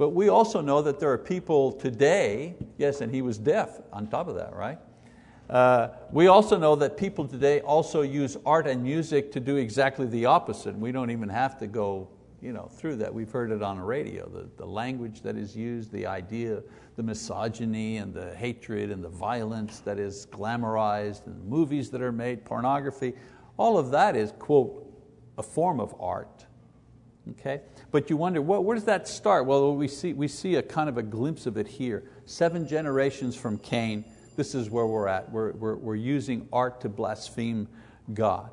But 0.00 0.10
we 0.10 0.30
also 0.30 0.60
know 0.60 0.80
that 0.82 0.98
there 0.98 1.10
are 1.10 1.18
people 1.18 1.72
today, 1.72 2.56
yes, 2.78 3.02
and 3.02 3.12
he 3.12 3.20
was 3.20 3.36
deaf 3.36 3.80
on 3.92 4.06
top 4.06 4.28
of 4.28 4.36
that, 4.36 4.54
right? 4.54 4.78
Uh, 5.50 5.88
we 6.10 6.28
also 6.28 6.56
know 6.56 6.74
that 6.76 6.96
people 6.96 7.26
today 7.26 7.60
also 7.60 8.00
use 8.00 8.38
art 8.46 8.66
and 8.66 8.82
music 8.82 9.30
to 9.32 9.40
do 9.40 9.56
exactly 9.56 10.06
the 10.06 10.24
opposite. 10.24 10.74
We 10.74 10.90
don't 10.90 11.10
even 11.10 11.28
have 11.28 11.58
to 11.58 11.66
go 11.66 12.08
you 12.40 12.52
know, 12.52 12.68
through 12.72 12.96
that. 12.96 13.12
We've 13.12 13.30
heard 13.30 13.50
it 13.50 13.62
on 13.62 13.76
the 13.76 13.82
radio, 13.82 14.28
the, 14.28 14.48
the 14.56 14.64
language 14.64 15.20
that 15.20 15.36
is 15.36 15.54
used, 15.54 15.92
the 15.92 16.06
idea, 16.06 16.62
the 16.96 17.02
misogyny 17.02 17.98
and 17.98 18.14
the 18.14 18.34
hatred 18.34 18.90
and 18.90 19.04
the 19.04 19.08
violence 19.10 19.80
that 19.80 19.98
is 19.98 20.26
glamorized, 20.26 21.26
and 21.26 21.38
the 21.38 21.44
movies 21.44 21.90
that 21.90 22.00
are 22.00 22.12
made, 22.12 22.44
pornography, 22.44 23.12
all 23.58 23.76
of 23.76 23.90
that 23.90 24.16
is, 24.16 24.32
quote, 24.38 24.89
a 25.38 25.42
form 25.42 25.80
of 25.80 25.94
art. 26.00 26.46
Okay? 27.30 27.60
But 27.90 28.10
you 28.10 28.16
wonder, 28.16 28.40
well, 28.40 28.62
where 28.62 28.74
does 28.74 28.84
that 28.84 29.06
start? 29.06 29.46
Well, 29.46 29.74
we 29.74 29.88
see, 29.88 30.12
we 30.12 30.28
see 30.28 30.56
a 30.56 30.62
kind 30.62 30.88
of 30.88 30.98
a 30.98 31.02
glimpse 31.02 31.46
of 31.46 31.56
it 31.56 31.66
here. 31.66 32.04
Seven 32.26 32.66
generations 32.66 33.36
from 33.36 33.58
Cain, 33.58 34.04
this 34.36 34.54
is 34.54 34.70
where 34.70 34.86
we're 34.86 35.08
at. 35.08 35.30
We're, 35.30 35.52
we're, 35.52 35.76
we're 35.76 35.94
using 35.96 36.48
art 36.52 36.80
to 36.82 36.88
blaspheme 36.88 37.68
God. 38.14 38.50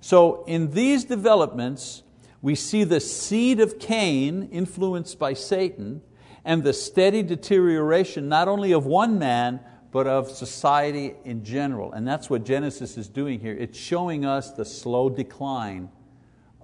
So 0.00 0.44
in 0.46 0.72
these 0.72 1.04
developments, 1.04 2.02
we 2.40 2.54
see 2.54 2.84
the 2.84 3.00
seed 3.00 3.60
of 3.60 3.78
Cain 3.78 4.48
influenced 4.52 5.18
by 5.18 5.34
Satan 5.34 6.02
and 6.44 6.62
the 6.62 6.72
steady 6.72 7.22
deterioration 7.22 8.28
not 8.28 8.48
only 8.48 8.72
of 8.72 8.86
one 8.86 9.18
man, 9.18 9.60
but 9.90 10.06
of 10.06 10.30
society 10.30 11.14
in 11.24 11.44
general. 11.44 11.92
And 11.92 12.06
that's 12.06 12.30
what 12.30 12.44
Genesis 12.44 12.96
is 12.96 13.08
doing 13.08 13.40
here. 13.40 13.54
It's 13.54 13.78
showing 13.78 14.24
us 14.24 14.52
the 14.52 14.64
slow 14.64 15.08
decline 15.08 15.88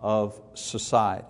of 0.05 0.39
society. 0.53 1.25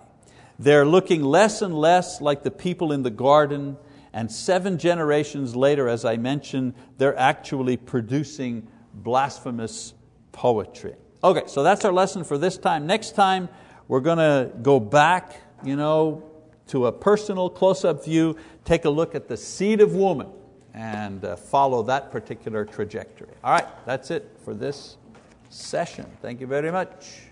They're 0.59 0.85
looking 0.85 1.23
less 1.23 1.61
and 1.61 1.73
less 1.73 2.19
like 2.19 2.43
the 2.43 2.51
people 2.51 2.91
in 2.91 3.03
the 3.03 3.09
garden, 3.09 3.77
and 4.13 4.31
seven 4.31 4.77
generations 4.77 5.55
later, 5.55 5.87
as 5.87 6.05
I 6.05 6.17
mentioned, 6.17 6.73
they're 6.97 7.17
actually 7.17 7.77
producing 7.77 8.67
blasphemous 8.93 9.93
poetry. 10.33 10.95
Okay, 11.23 11.43
so 11.47 11.63
that's 11.63 11.85
our 11.85 11.93
lesson 11.93 12.23
for 12.23 12.37
this 12.37 12.57
time. 12.57 12.85
Next 12.85 13.15
time, 13.15 13.49
we're 13.87 14.01
going 14.01 14.17
to 14.17 14.51
go 14.61 14.79
back 14.79 15.41
you 15.63 15.75
know, 15.75 16.23
to 16.67 16.87
a 16.87 16.91
personal 16.91 17.49
close-up 17.49 18.03
view, 18.03 18.37
take 18.65 18.85
a 18.85 18.89
look 18.89 19.15
at 19.15 19.27
the 19.27 19.37
seed 19.37 19.81
of 19.81 19.93
woman 19.93 20.27
and 20.73 21.23
uh, 21.23 21.35
follow 21.35 21.83
that 21.83 22.11
particular 22.11 22.65
trajectory. 22.65 23.29
All 23.43 23.51
right, 23.51 23.67
that's 23.85 24.11
it 24.11 24.37
for 24.43 24.53
this 24.53 24.97
session. 25.49 26.05
Thank 26.21 26.41
you 26.41 26.47
very 26.47 26.71
much. 26.71 27.29